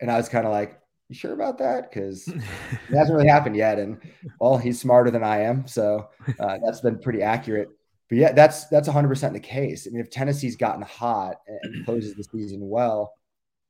And 0.00 0.10
I 0.10 0.16
was 0.16 0.28
kind 0.28 0.46
of 0.46 0.52
like, 0.52 0.78
you 1.08 1.14
sure 1.14 1.32
about 1.32 1.58
that? 1.58 1.90
Because 1.90 2.28
it 2.28 2.42
hasn't 2.90 3.16
really 3.16 3.28
happened 3.28 3.56
yet. 3.56 3.78
And 3.78 4.00
well, 4.40 4.58
he's 4.58 4.80
smarter 4.80 5.10
than 5.10 5.22
I 5.24 5.42
am. 5.42 5.66
So 5.66 6.08
uh, 6.38 6.58
that's 6.64 6.80
been 6.80 6.98
pretty 6.98 7.22
accurate. 7.22 7.68
But 8.08 8.18
yeah, 8.18 8.32
that's 8.32 8.66
that's 8.66 8.88
100% 8.88 9.32
the 9.32 9.40
case. 9.40 9.86
I 9.86 9.90
mean, 9.90 10.00
if 10.00 10.10
Tennessee's 10.10 10.56
gotten 10.56 10.82
hot 10.82 11.36
and 11.46 11.84
closes 11.84 12.14
the 12.14 12.24
season 12.24 12.68
well, 12.68 13.14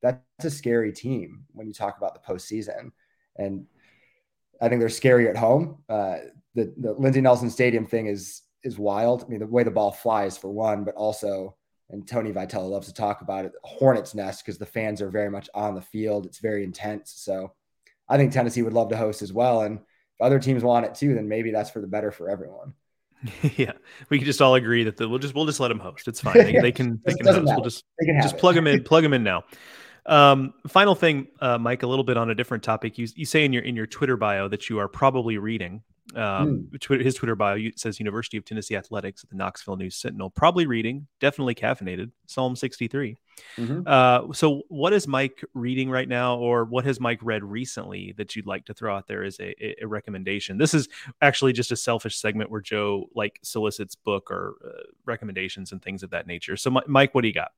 that's 0.03 0.45
a 0.45 0.51
scary 0.51 0.93
team 0.93 1.45
when 1.53 1.67
you 1.67 1.73
talk 1.73 1.97
about 1.97 2.15
the 2.15 2.33
postseason. 2.33 2.93
And 3.37 3.67
I 4.61 4.69
think 4.69 4.81
they're 4.81 4.89
scary 4.89 5.29
at 5.29 5.37
home. 5.37 5.83
Uh, 5.89 6.17
the 6.55 6.73
the 6.77 6.93
Lindsey 6.93 7.21
Nelson 7.21 7.51
Stadium 7.51 7.87
thing 7.87 8.07
is 8.07 8.43
is 8.63 8.79
wild. 8.79 9.25
I 9.25 9.29
mean, 9.29 9.41
the 9.41 9.47
way 9.47 9.63
the 9.63 9.71
ball 9.71 9.93
flies 9.93 10.37
for 10.37 10.49
one, 10.49 10.85
but 10.85 10.95
also, 10.97 11.57
and 11.91 12.07
Tony 12.07 12.33
Vitello 12.33 12.69
loves 12.71 12.89
to 12.89 12.95
talk 12.95 13.21
about 13.21 13.45
it, 13.45 13.53
hornet's 13.63 14.15
nest 14.15 14.45
because 14.45 14.59
the 14.59 14.67
fans 14.67 15.01
are 15.01 15.11
very 15.11 15.31
much 15.31 15.49
on 15.55 15.75
the 15.75 15.83
field. 15.83 16.27
It's 16.27 16.39
very 16.39 16.65
intense. 16.65 17.13
So 17.17 17.53
I 18.09 18.17
think 18.17 18.33
Tennessee 18.33 18.63
would 18.63 18.73
love 18.73 18.89
to 18.91 18.97
host 18.97 19.23
as 19.23 19.33
well. 19.33 19.63
And 19.63 19.79
if 19.79 20.21
other 20.21 20.39
teams 20.39 20.63
want 20.63 20.87
it 20.87 20.95
too, 20.95 21.15
then 21.15 21.29
maybe 21.29 21.51
that's 21.51 21.71
for 21.71 21.81
the 21.81 21.87
better 21.87 22.11
for 22.11 22.29
everyone. 22.29 22.75
yeah, 23.57 23.73
we 24.11 24.19
can 24.19 24.27
just 24.27 24.43
all 24.43 24.55
agree 24.55 24.85
that 24.85 24.97
the, 24.97 25.09
we'll 25.09 25.19
just 25.19 25.35
we'll 25.35 25.47
just 25.47 25.61
let 25.61 25.69
them 25.69 25.79
host. 25.79 26.09
It's 26.09 26.21
fine. 26.21 26.35
They, 26.35 26.53
they 26.61 26.73
can 26.73 27.01
they 27.05 27.15
can 27.15 27.27
host. 27.27 27.43
Matter. 27.43 27.57
We'll 27.57 27.65
just 27.65 27.85
just 28.23 28.39
plug 28.39 28.55
them 28.55 28.67
in, 28.67 28.83
plug 28.85 29.03
them 29.03 29.13
in 29.13 29.23
now. 29.23 29.45
Um, 30.07 30.55
final 30.69 30.95
thing, 30.95 31.27
uh, 31.41 31.59
Mike, 31.59 31.83
a 31.83 31.87
little 31.87 32.05
bit 32.05 32.17
on 32.17 32.31
a 32.31 32.35
different 32.35 32.63
topic. 32.63 32.97
You, 32.97 33.09
you 33.17 33.27
say 33.27 33.45
in 33.45 33.53
your 33.53 33.63
in 33.63 33.75
your 33.75 33.87
Twitter 33.87 34.17
bio 34.17 34.49
that 34.49 34.69
you 34.69 34.79
are 34.79 34.89
probably 34.89 35.39
reading. 35.39 35.83
Um, 36.15 36.69
mm. 36.73 37.03
His 37.03 37.15
Twitter 37.15 37.35
bio 37.35 37.71
says 37.77 37.99
University 37.99 38.37
of 38.37 38.45
Tennessee 38.45 38.77
Athletics 38.77 39.25
at 39.25 39.31
the 39.31 39.37
Knoxville 39.37 39.77
News 39.77 39.97
Sentinel. 39.97 40.31
Probably 40.31 40.67
reading, 40.67 41.07
definitely 41.21 41.55
caffeinated. 41.55 42.11
Psalm 42.27 42.55
63. 42.55 43.17
Mm-hmm. 43.59 43.83
Uh, 43.87 44.33
so, 44.33 44.63
what 44.69 44.93
is 44.93 45.09
Mike 45.09 45.45
reading 45.53 45.91
right 45.91 46.09
now, 46.09 46.37
or 46.37 46.65
what 46.65 46.85
has 46.85 47.01
Mike 47.01 47.19
read 47.23 47.45
recently 47.45 48.15
that 48.17 48.37
you'd 48.37 48.47
like 48.47 48.65
to 48.67 48.75
throw 48.75 48.97
out 48.97 49.09
there 49.09 49.25
as 49.25 49.39
a, 49.41 49.83
a 49.83 49.87
recommendation? 49.87 50.59
This 50.59 50.75
is 50.75 50.89
actually 51.21 51.53
just 51.53 51.73
a 51.73 51.77
selfish 51.77 52.17
segment 52.17 52.51
where 52.51 52.61
Joe 52.61 53.07
like 53.15 53.39
solicits 53.43 53.95
book 53.95 54.31
or 54.31 54.55
uh, 54.65 54.83
recommendations 55.05 55.73
and 55.73 55.83
things 55.83 56.03
of 56.03 56.11
that 56.11 56.27
nature. 56.27 56.57
So, 56.57 56.71
Mike, 56.87 57.15
what 57.15 57.23
do 57.23 57.29
you 57.29 57.35
got? 57.35 57.51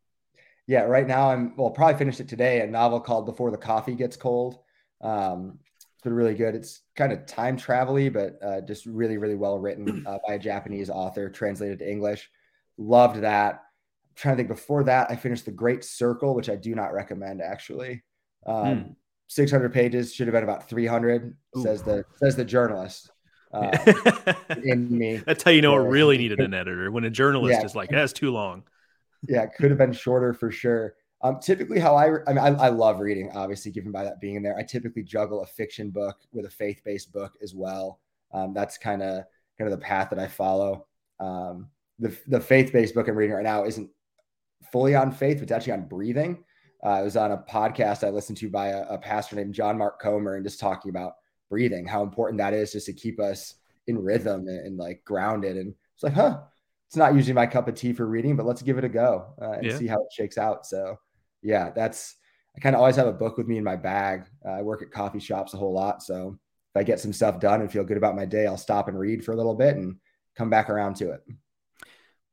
yeah, 0.69 0.83
right 0.83 1.09
now 1.09 1.31
I'm 1.31 1.57
well, 1.57 1.71
probably 1.71 1.97
finished 1.97 2.21
it 2.21 2.29
today. 2.29 2.61
A 2.61 2.67
novel 2.67 3.01
called 3.01 3.25
Before 3.25 3.51
the 3.51 3.57
Coffee 3.57 3.95
Gets 3.95 4.19
Cold. 4.19 4.59
Um, 5.01 5.59
been 6.03 6.13
really 6.13 6.35
good. 6.35 6.55
It's 6.55 6.83
kind 6.97 7.13
of 7.13 7.27
time 7.27 7.57
travel 7.57 8.11
but 8.11 8.39
uh, 8.43 8.61
just 8.63 8.87
really, 8.87 9.19
really 9.19 9.35
well 9.35 9.59
written 9.59 10.05
uh, 10.07 10.19
by 10.27 10.35
a 10.35 10.39
Japanese 10.39 10.91
author, 10.91 11.29
translated 11.29 11.81
to 11.81 11.91
English. 11.91 12.31
Loved 12.77 13.23
that. 13.23 13.55
I'm 13.55 14.15
trying 14.17 14.35
to 14.35 14.37
think. 14.39 14.49
Before 14.49 14.85
that, 14.85 15.11
I 15.11 15.17
finished 15.17 15.45
The 15.45 15.53
Great 15.53 15.85
Circle, 15.85 16.35
which 16.35 16.49
I 16.49 16.57
do 16.57 16.75
not 16.75 16.93
recommend 16.93 17.43
actually. 17.43 18.03
Um, 18.47 18.79
hmm. 18.79 18.93
600 19.29 19.73
pages 19.73 20.15
should 20.15 20.27
have 20.27 20.33
been 20.33 20.45
about 20.45 20.69
300. 20.69 21.37
Ooh. 21.57 21.63
Says 21.63 21.83
the 21.83 22.05
says 22.17 22.37
the 22.37 22.45
journalist. 22.45 23.11
Uh, 23.53 23.77
in 24.63 24.91
me. 24.91 25.17
That's 25.17 25.43
how 25.43 25.51
you 25.51 25.63
know 25.63 25.75
it 25.75 25.89
really 25.89 26.19
needed 26.19 26.39
an 26.41 26.53
editor 26.53 26.91
when 26.91 27.05
a 27.05 27.11
journalist 27.11 27.61
yeah. 27.61 27.65
is 27.65 27.75
like, 27.75 27.89
that's 27.89 28.13
too 28.13 28.31
long 28.31 28.63
yeah, 29.27 29.43
it 29.43 29.51
could 29.57 29.71
have 29.71 29.79
been 29.79 29.93
shorter 29.93 30.33
for 30.35 30.51
sure. 30.51 30.95
Um, 31.21 31.41
typically, 31.41 31.81
how 31.81 31.97
I, 31.97 32.23
I 32.27 32.29
mean, 32.29 32.39
I, 32.39 32.67
I, 32.67 32.69
love 32.69 33.01
reading, 33.01 33.33
obviously, 33.35 33.73
given 33.73 33.91
by 33.91 34.05
that 34.05 34.21
being 34.21 34.37
in 34.37 34.43
there. 34.43 34.57
I 34.57 34.63
typically 34.63 35.03
juggle 35.03 35.43
a 35.43 35.47
fiction 35.47 35.91
book 35.91 36.17
with 36.33 36.47
a 36.47 36.51
faith 36.51 36.81
based 36.85 37.13
book 37.13 37.33
as 37.43 37.55
well. 37.55 38.01
Um, 38.33 38.55
that's 38.55 38.79
kind 38.79 39.03
of 39.03 39.25
kind 39.59 39.73
of 39.73 39.79
the 39.79 39.85
path 39.85 40.11
that 40.11 40.21
I 40.21 40.29
follow. 40.29 40.87
Um, 41.19 41.71
the 41.99 42.17
the 42.29 42.41
faith 42.41 42.73
based 42.73 42.95
book 42.95 43.09
I'm 43.09 43.17
reading 43.17 43.35
right 43.35 43.43
now 43.43 43.65
isn't 43.65 43.91
fully 44.71 44.95
on 44.95 45.11
faith, 45.11 45.39
but 45.39 45.45
it's 45.45 45.53
actually 45.53 45.73
on 45.73 45.89
breathing. 45.89 46.45
Uh, 46.85 46.91
I 46.91 47.03
was 47.03 47.17
on 47.17 47.33
a 47.33 47.39
podcast 47.39 48.07
I 48.07 48.11
listened 48.11 48.39
to 48.39 48.49
by 48.49 48.69
a, 48.69 48.83
a 48.87 48.99
pastor 48.99 49.35
named 49.35 49.55
John 49.55 49.77
Mark 49.77 50.01
Comer 50.01 50.37
and 50.37 50.45
just 50.45 50.61
talking 50.61 50.91
about 50.91 51.15
breathing, 51.51 51.87
how 51.87 52.03
important 52.03 52.39
that 52.39 52.55
is 52.55 52.73
just 52.73 52.87
to 52.87 52.93
keep 52.93 53.19
us 53.19 53.55
in 53.89 53.99
rhythm 53.99 54.47
and, 54.47 54.67
and 54.67 54.77
like 54.77 55.03
grounded. 55.05 55.57
And 55.57 55.75
it's 55.95 56.03
like, 56.05 56.13
huh, 56.13 56.41
it's 56.87 56.97
not 56.97 57.15
usually 57.15 57.33
my 57.33 57.47
cup 57.47 57.69
of 57.69 57.75
tea 57.75 57.93
for 57.93 58.07
reading, 58.07 58.37
but 58.37 58.47
let's 58.47 58.63
give 58.63 58.79
it 58.79 58.85
a 58.85 58.89
go 58.89 59.35
uh, 59.43 59.53
and 59.53 59.67
yeah. 59.67 59.77
see 59.77 59.87
how 59.87 59.97
it 59.97 60.13
shakes 60.13 60.39
out. 60.39 60.67
So, 60.67 60.99
yeah, 61.43 61.71
that's 61.71 62.17
I 62.57 62.61
kind 62.61 62.75
of 62.75 62.81
always 62.81 62.97
have 62.97 63.07
a 63.07 63.13
book 63.13 63.37
with 63.37 63.47
me 63.47 63.59
in 63.59 63.65
my 63.65 63.77
bag. 63.77 64.25
Uh, 64.45 64.53
I 64.53 64.63
work 64.63 64.83
at 64.83 64.91
coffee 64.91 65.21
shops 65.21 65.55
a 65.55 65.57
whole 65.57 65.73
lot, 65.73 66.03
so 66.03 66.39
if 66.75 66.81
I 66.81 66.83
get 66.83 67.01
some 67.01 67.13
stuff 67.13 67.41
done 67.41 67.61
and 67.61 67.71
feel 67.71 67.85
good 67.85 67.97
about 67.97 68.17
my 68.17 68.25
day, 68.25 68.47
I'll 68.47 68.57
stop 68.57 68.89
and 68.89 68.99
read 68.99 69.25
for 69.25 69.33
a 69.33 69.37
little 69.37 69.55
bit 69.55 69.77
and 69.77 69.97
come 70.37 70.51
back 70.51 70.71
around 70.71 70.97
to 70.97 71.11
it 71.11 71.23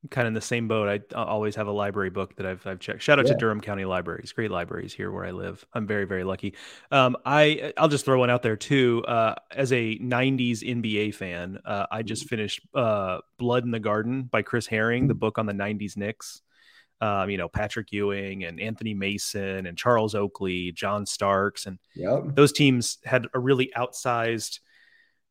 kind 0.09 0.25
of 0.25 0.29
in 0.29 0.33
the 0.33 0.41
same 0.41 0.67
boat. 0.67 1.03
I 1.13 1.15
always 1.15 1.55
have 1.55 1.67
a 1.67 1.71
library 1.71 2.09
book 2.09 2.35
that 2.37 2.45
I've, 2.45 2.65
I've 2.65 2.79
checked. 2.79 3.01
Shout 3.01 3.19
out 3.19 3.25
yeah. 3.25 3.33
to 3.33 3.37
Durham 3.37 3.61
County 3.61 3.85
Libraries, 3.85 4.31
great 4.31 4.51
libraries 4.51 4.93
here 4.93 5.11
where 5.11 5.25
I 5.25 5.31
live. 5.31 5.65
I'm 5.73 5.87
very 5.87 6.05
very 6.05 6.23
lucky. 6.23 6.55
Um, 6.91 7.17
I 7.25 7.73
I'll 7.77 7.87
just 7.87 8.05
throw 8.05 8.19
one 8.19 8.29
out 8.29 8.43
there 8.43 8.55
too. 8.55 9.03
Uh, 9.07 9.35
as 9.51 9.71
a 9.71 9.97
'90s 9.97 10.61
NBA 10.61 11.15
fan, 11.15 11.59
uh, 11.65 11.85
I 11.91 12.03
just 12.03 12.27
finished 12.27 12.61
uh, 12.73 13.19
Blood 13.37 13.63
in 13.63 13.71
the 13.71 13.79
Garden 13.79 14.23
by 14.23 14.41
Chris 14.41 14.67
Herring, 14.67 15.07
the 15.07 15.15
mm. 15.15 15.19
book 15.19 15.37
on 15.37 15.45
the 15.45 15.53
'90s 15.53 15.97
Knicks. 15.97 16.41
Um, 17.01 17.29
you 17.29 17.37
know 17.37 17.49
Patrick 17.49 17.91
Ewing 17.91 18.45
and 18.45 18.59
Anthony 18.59 18.93
Mason 18.93 19.65
and 19.65 19.77
Charles 19.77 20.15
Oakley, 20.15 20.71
John 20.71 21.05
Starks, 21.05 21.65
and 21.65 21.77
yep. 21.93 22.23
those 22.27 22.53
teams 22.53 22.99
had 23.03 23.27
a 23.33 23.39
really 23.39 23.71
outsized 23.75 24.59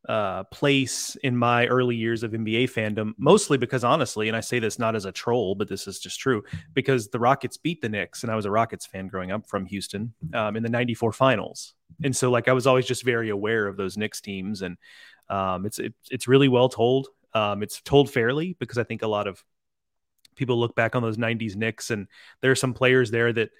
uh, 0.08 0.44
place 0.44 1.16
in 1.22 1.36
my 1.36 1.66
early 1.66 1.96
years 1.96 2.22
of 2.22 2.32
NBA 2.32 2.64
fandom, 2.64 3.14
mostly 3.16 3.56
because 3.56 3.84
honestly, 3.84 4.28
and 4.28 4.36
I 4.36 4.40
say 4.40 4.58
this 4.58 4.78
not 4.78 4.94
as 4.94 5.06
a 5.06 5.12
troll, 5.12 5.54
but 5.54 5.68
this 5.68 5.86
is 5.86 5.98
just 5.98 6.20
true, 6.20 6.42
because 6.74 7.08
the 7.08 7.18
Rockets 7.18 7.56
beat 7.56 7.80
the 7.80 7.88
Knicks, 7.88 8.22
and 8.22 8.30
I 8.30 8.36
was 8.36 8.44
a 8.44 8.50
Rockets 8.50 8.86
fan 8.86 9.08
growing 9.08 9.32
up 9.32 9.48
from 9.48 9.64
Houston 9.66 10.12
um, 10.34 10.56
in 10.56 10.62
the 10.62 10.68
'94 10.68 11.12
Finals, 11.12 11.74
and 12.02 12.14
so 12.14 12.30
like 12.30 12.48
I 12.48 12.52
was 12.52 12.66
always 12.66 12.86
just 12.86 13.02
very 13.02 13.30
aware 13.30 13.66
of 13.66 13.76
those 13.76 13.96
Knicks 13.96 14.20
teams, 14.20 14.62
and 14.62 14.76
um, 15.30 15.64
it's 15.64 15.78
it, 15.78 15.94
it's 16.10 16.28
really 16.28 16.48
well 16.48 16.68
told. 16.68 17.08
Um, 17.32 17.62
it's 17.62 17.80
told 17.80 18.10
fairly 18.10 18.56
because 18.60 18.78
I 18.78 18.84
think 18.84 19.02
a 19.02 19.08
lot 19.08 19.26
of 19.26 19.42
people 20.36 20.58
look 20.58 20.74
back 20.74 20.96
on 20.96 21.02
those 21.02 21.16
90s 21.16 21.56
Knicks 21.56 21.90
and 21.90 22.06
there 22.40 22.50
are 22.50 22.56
some 22.56 22.74
players 22.74 23.10
there 23.10 23.32
that 23.32 23.50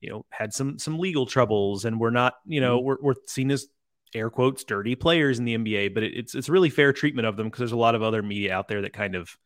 you 0.00 0.10
know 0.10 0.24
had 0.30 0.52
some 0.52 0.78
some 0.78 0.98
legal 0.98 1.26
troubles 1.26 1.84
and 1.84 2.00
we're 2.00 2.10
not 2.10 2.34
you 2.46 2.60
know 2.60 2.78
mm-hmm. 2.78 2.86
we're, 2.86 2.96
we're 3.00 3.14
seen 3.26 3.50
as 3.50 3.66
air 4.14 4.30
quotes 4.30 4.64
dirty 4.64 4.94
players 4.94 5.38
in 5.38 5.44
the 5.44 5.56
NBA, 5.56 5.92
but 5.94 6.02
it, 6.02 6.16
it's 6.16 6.34
it's 6.34 6.48
really 6.48 6.70
fair 6.70 6.92
treatment 6.92 7.26
of 7.26 7.36
them 7.36 7.48
because 7.48 7.58
there's 7.58 7.72
a 7.72 7.76
lot 7.76 7.94
of 7.94 8.02
other 8.02 8.22
media 8.22 8.54
out 8.54 8.68
there 8.68 8.82
that 8.82 8.92
kind 8.92 9.14
of 9.14 9.36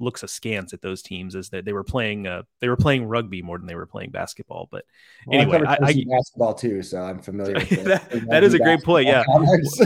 looks 0.00 0.22
askance 0.22 0.72
at 0.72 0.82
those 0.82 1.02
teams 1.02 1.34
is 1.34 1.50
that 1.50 1.64
they 1.64 1.72
were 1.72 1.84
playing 1.84 2.26
uh, 2.26 2.42
they 2.60 2.68
were 2.68 2.76
playing 2.76 3.04
rugby 3.04 3.42
more 3.42 3.58
than 3.58 3.66
they 3.66 3.74
were 3.74 3.86
playing 3.86 4.10
basketball. 4.10 4.68
But 4.70 4.84
well, 5.26 5.40
anyway, 5.40 5.62
I, 5.66 5.78
I, 5.82 6.04
basketball 6.08 6.54
too, 6.54 6.82
so 6.82 7.02
I'm 7.02 7.18
familiar 7.18 7.54
with 7.54 7.68
that. 7.84 8.10
that 8.28 8.44
is 8.44 8.54
a 8.54 8.58
great 8.58 8.82
point. 8.82 9.06
Yeah, 9.06 9.24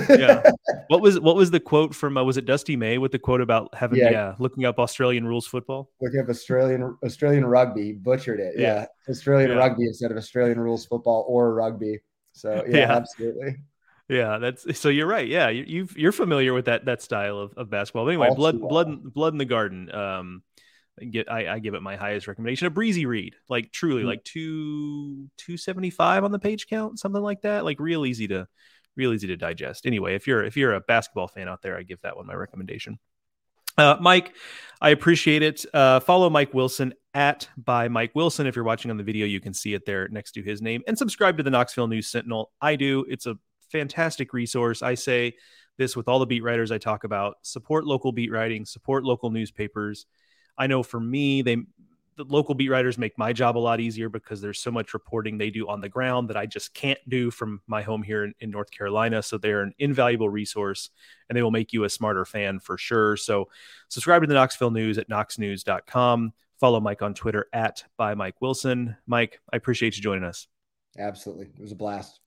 yeah. 0.08 0.42
What 0.88 1.00
was 1.00 1.18
what 1.20 1.36
was 1.36 1.50
the 1.50 1.60
quote 1.60 1.94
from 1.94 2.18
uh, 2.18 2.24
was 2.24 2.36
it 2.36 2.44
Dusty 2.44 2.76
May 2.76 2.98
with 2.98 3.12
the 3.12 3.18
quote 3.18 3.40
about 3.40 3.74
having 3.74 3.98
yeah. 3.98 4.10
yeah. 4.10 4.34
looking 4.38 4.66
up 4.66 4.78
Australian 4.78 5.26
rules 5.26 5.46
football? 5.46 5.90
Looking 6.02 6.20
up 6.20 6.28
Australian 6.28 6.96
Australian 7.02 7.46
rugby, 7.46 7.92
butchered 7.92 8.40
it. 8.40 8.54
Yeah, 8.58 8.74
yeah. 8.74 8.86
Australian 9.08 9.52
yeah. 9.52 9.56
rugby 9.56 9.86
instead 9.86 10.10
of 10.10 10.18
Australian 10.18 10.60
rules 10.60 10.84
football 10.84 11.24
or 11.28 11.54
rugby. 11.54 12.00
So 12.32 12.64
yeah. 12.68 12.92
absolutely. 12.96 13.56
Yeah, 14.08 14.38
that's 14.38 14.78
so. 14.78 14.88
You're 14.88 15.06
right. 15.06 15.26
Yeah, 15.26 15.48
you, 15.48 15.88
you 15.96 16.08
are 16.08 16.12
familiar 16.12 16.52
with 16.52 16.66
that 16.66 16.84
that 16.86 17.02
style 17.02 17.38
of, 17.38 17.54
of 17.56 17.70
basketball. 17.70 18.04
But 18.04 18.10
anyway, 18.10 18.28
All 18.28 18.34
blood 18.34 18.60
blood 18.60 19.14
blood 19.14 19.32
in 19.32 19.38
the 19.38 19.44
garden. 19.44 19.94
Um, 19.94 20.42
get 21.10 21.30
I, 21.30 21.54
I 21.54 21.58
give 21.60 21.74
it 21.74 21.82
my 21.82 21.96
highest 21.96 22.26
recommendation. 22.26 22.66
A 22.66 22.70
breezy 22.70 23.06
read, 23.06 23.36
like 23.48 23.72
truly, 23.72 24.00
mm-hmm. 24.00 24.08
like 24.08 24.24
two 24.24 25.30
two 25.38 25.56
seventy 25.56 25.90
five 25.90 26.24
on 26.24 26.32
the 26.32 26.38
page 26.38 26.66
count, 26.66 26.98
something 26.98 27.22
like 27.22 27.42
that. 27.42 27.64
Like 27.64 27.80
real 27.80 28.04
easy 28.04 28.28
to 28.28 28.46
real 28.96 29.12
easy 29.12 29.28
to 29.28 29.36
digest. 29.36 29.86
Anyway, 29.86 30.14
if 30.14 30.26
you're 30.26 30.44
if 30.44 30.56
you're 30.56 30.74
a 30.74 30.80
basketball 30.80 31.28
fan 31.28 31.48
out 31.48 31.62
there, 31.62 31.78
I 31.78 31.82
give 31.82 32.00
that 32.02 32.16
one 32.16 32.26
my 32.26 32.34
recommendation. 32.34 32.98
Uh, 33.78 33.96
Mike, 34.00 34.34
I 34.82 34.90
appreciate 34.90 35.42
it. 35.42 35.64
Uh, 35.72 36.00
follow 36.00 36.28
Mike 36.28 36.52
Wilson 36.52 36.92
at 37.14 37.48
by 37.56 37.88
Mike 37.88 38.14
Wilson. 38.14 38.46
If 38.46 38.54
you're 38.54 38.64
watching 38.64 38.90
on 38.90 38.98
the 38.98 39.04
video, 39.04 39.24
you 39.24 39.40
can 39.40 39.54
see 39.54 39.72
it 39.72 39.86
there 39.86 40.08
next 40.08 40.32
to 40.32 40.42
his 40.42 40.60
name. 40.60 40.82
And 40.86 40.98
subscribe 40.98 41.38
to 41.38 41.42
the 41.42 41.50
Knoxville 41.50 41.88
News 41.88 42.08
Sentinel. 42.08 42.50
I 42.60 42.76
do. 42.76 43.06
It's 43.08 43.26
a 43.26 43.36
fantastic 43.72 44.32
resource. 44.32 44.82
I 44.82 44.94
say 44.94 45.34
this 45.78 45.96
with 45.96 46.08
all 46.08 46.18
the 46.18 46.26
beat 46.26 46.42
writers 46.42 46.70
I 46.70 46.78
talk 46.78 47.04
about 47.04 47.36
support 47.42 47.84
local 47.84 48.12
beat 48.12 48.30
writing, 48.30 48.64
support 48.64 49.04
local 49.04 49.30
newspapers. 49.30 50.06
I 50.56 50.66
know 50.66 50.82
for 50.82 51.00
me, 51.00 51.42
they 51.42 51.56
the 52.16 52.24
local 52.24 52.54
beat 52.54 52.68
writers 52.68 52.98
make 52.98 53.16
my 53.16 53.32
job 53.32 53.56
a 53.56 53.58
lot 53.58 53.80
easier 53.80 54.08
because 54.08 54.40
there's 54.40 54.60
so 54.60 54.70
much 54.70 54.92
reporting 54.92 55.38
they 55.38 55.50
do 55.50 55.68
on 55.68 55.80
the 55.80 55.88
ground 55.88 56.28
that 56.28 56.36
I 56.36 56.46
just 56.46 56.74
can't 56.74 56.98
do 57.08 57.30
from 57.30 57.62
my 57.66 57.82
home 57.82 58.02
here 58.02 58.24
in, 58.24 58.34
in, 58.40 58.50
North 58.50 58.70
Carolina. 58.70 59.22
So 59.22 59.38
they're 59.38 59.62
an 59.62 59.72
invaluable 59.78 60.28
resource 60.28 60.90
and 61.28 61.36
they 61.36 61.42
will 61.42 61.50
make 61.50 61.72
you 61.72 61.84
a 61.84 61.88
smarter 61.88 62.24
fan 62.24 62.60
for 62.60 62.76
sure. 62.76 63.16
So 63.16 63.48
subscribe 63.88 64.22
to 64.22 64.28
the 64.28 64.34
Knoxville 64.34 64.72
News 64.72 64.98
at 64.98 65.08
knoxnews.com. 65.08 66.32
Follow 66.60 66.80
Mike 66.80 67.02
on 67.02 67.14
Twitter 67.14 67.46
at 67.52 67.82
by 67.96 68.14
Mike 68.14 68.40
Wilson. 68.40 68.96
Mike, 69.06 69.40
I 69.52 69.56
appreciate 69.56 69.96
you 69.96 70.02
joining 70.02 70.24
us. 70.24 70.46
Absolutely. 70.98 71.46
It 71.46 71.60
was 71.60 71.72
a 71.72 71.76
blast. 71.76 72.20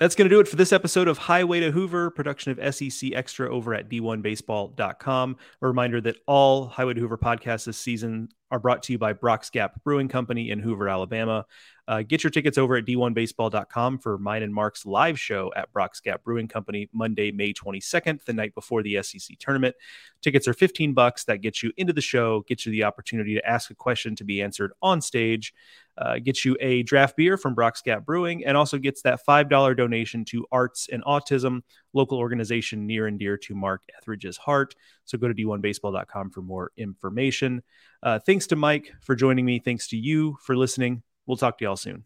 That's 0.00 0.14
going 0.14 0.28
to 0.28 0.34
do 0.34 0.38
it 0.38 0.46
for 0.46 0.54
this 0.54 0.72
episode 0.72 1.08
of 1.08 1.18
Highway 1.18 1.58
to 1.58 1.72
Hoover, 1.72 2.10
production 2.10 2.56
of 2.56 2.74
SEC 2.74 3.12
Extra 3.14 3.52
over 3.52 3.74
at 3.74 3.88
D1Baseball.com. 3.88 5.36
A 5.60 5.66
reminder 5.66 6.00
that 6.02 6.18
all 6.24 6.68
Highway 6.68 6.94
to 6.94 7.00
Hoover 7.00 7.18
podcasts 7.18 7.64
this 7.64 7.78
season 7.78 8.28
are 8.52 8.60
brought 8.60 8.84
to 8.84 8.92
you 8.92 8.98
by 8.98 9.12
Brock's 9.12 9.50
Gap 9.50 9.82
Brewing 9.82 10.06
Company 10.06 10.50
in 10.52 10.60
Hoover, 10.60 10.88
Alabama. 10.88 11.46
Uh, 11.88 12.02
get 12.02 12.22
your 12.22 12.30
tickets 12.30 12.58
over 12.58 12.76
at 12.76 12.84
D1Baseball.com 12.84 13.98
for 13.98 14.18
mine 14.18 14.44
and 14.44 14.54
Mark's 14.54 14.86
live 14.86 15.18
show 15.18 15.50
at 15.56 15.72
Brock's 15.72 16.00
Gap 16.00 16.22
Brewing 16.22 16.46
Company 16.46 16.88
Monday, 16.92 17.32
May 17.32 17.52
22nd, 17.52 18.24
the 18.24 18.32
night 18.32 18.54
before 18.54 18.84
the 18.84 19.02
SEC 19.02 19.36
tournament. 19.40 19.74
Tickets 20.22 20.46
are 20.46 20.54
15 20.54 20.94
bucks. 20.94 21.24
That 21.24 21.38
gets 21.38 21.62
you 21.62 21.72
into 21.76 21.92
the 21.92 22.00
show, 22.00 22.42
gets 22.42 22.66
you 22.66 22.72
the 22.72 22.84
opportunity 22.84 23.34
to 23.34 23.48
ask 23.48 23.70
a 23.70 23.74
question 23.74 24.14
to 24.16 24.24
be 24.24 24.42
answered 24.42 24.72
on 24.82 25.00
stage 25.00 25.54
uh, 25.98 26.18
gets 26.18 26.44
you 26.44 26.56
a 26.60 26.82
draft 26.84 27.16
beer 27.16 27.36
from 27.36 27.54
Brock's 27.54 27.82
Gap 27.82 28.04
Brewing, 28.04 28.44
and 28.44 28.56
also 28.56 28.78
gets 28.78 29.02
that 29.02 29.20
$5 29.26 29.76
donation 29.76 30.24
to 30.26 30.46
Arts 30.52 30.88
and 30.92 31.04
Autism, 31.04 31.62
local 31.92 32.18
organization 32.18 32.86
near 32.86 33.06
and 33.08 33.18
dear 33.18 33.36
to 33.38 33.54
Mark 33.54 33.82
Etheridge's 33.98 34.36
heart. 34.36 34.74
So 35.04 35.18
go 35.18 35.28
to 35.28 35.34
d1baseball.com 35.34 36.30
for 36.30 36.42
more 36.42 36.70
information. 36.76 37.62
Uh, 38.02 38.18
thanks 38.20 38.46
to 38.48 38.56
Mike 38.56 38.92
for 39.00 39.16
joining 39.16 39.44
me. 39.44 39.58
Thanks 39.58 39.88
to 39.88 39.96
you 39.96 40.38
for 40.42 40.56
listening. 40.56 41.02
We'll 41.28 41.36
talk 41.36 41.58
to 41.58 41.64
y'all 41.64 41.76
soon. 41.76 42.04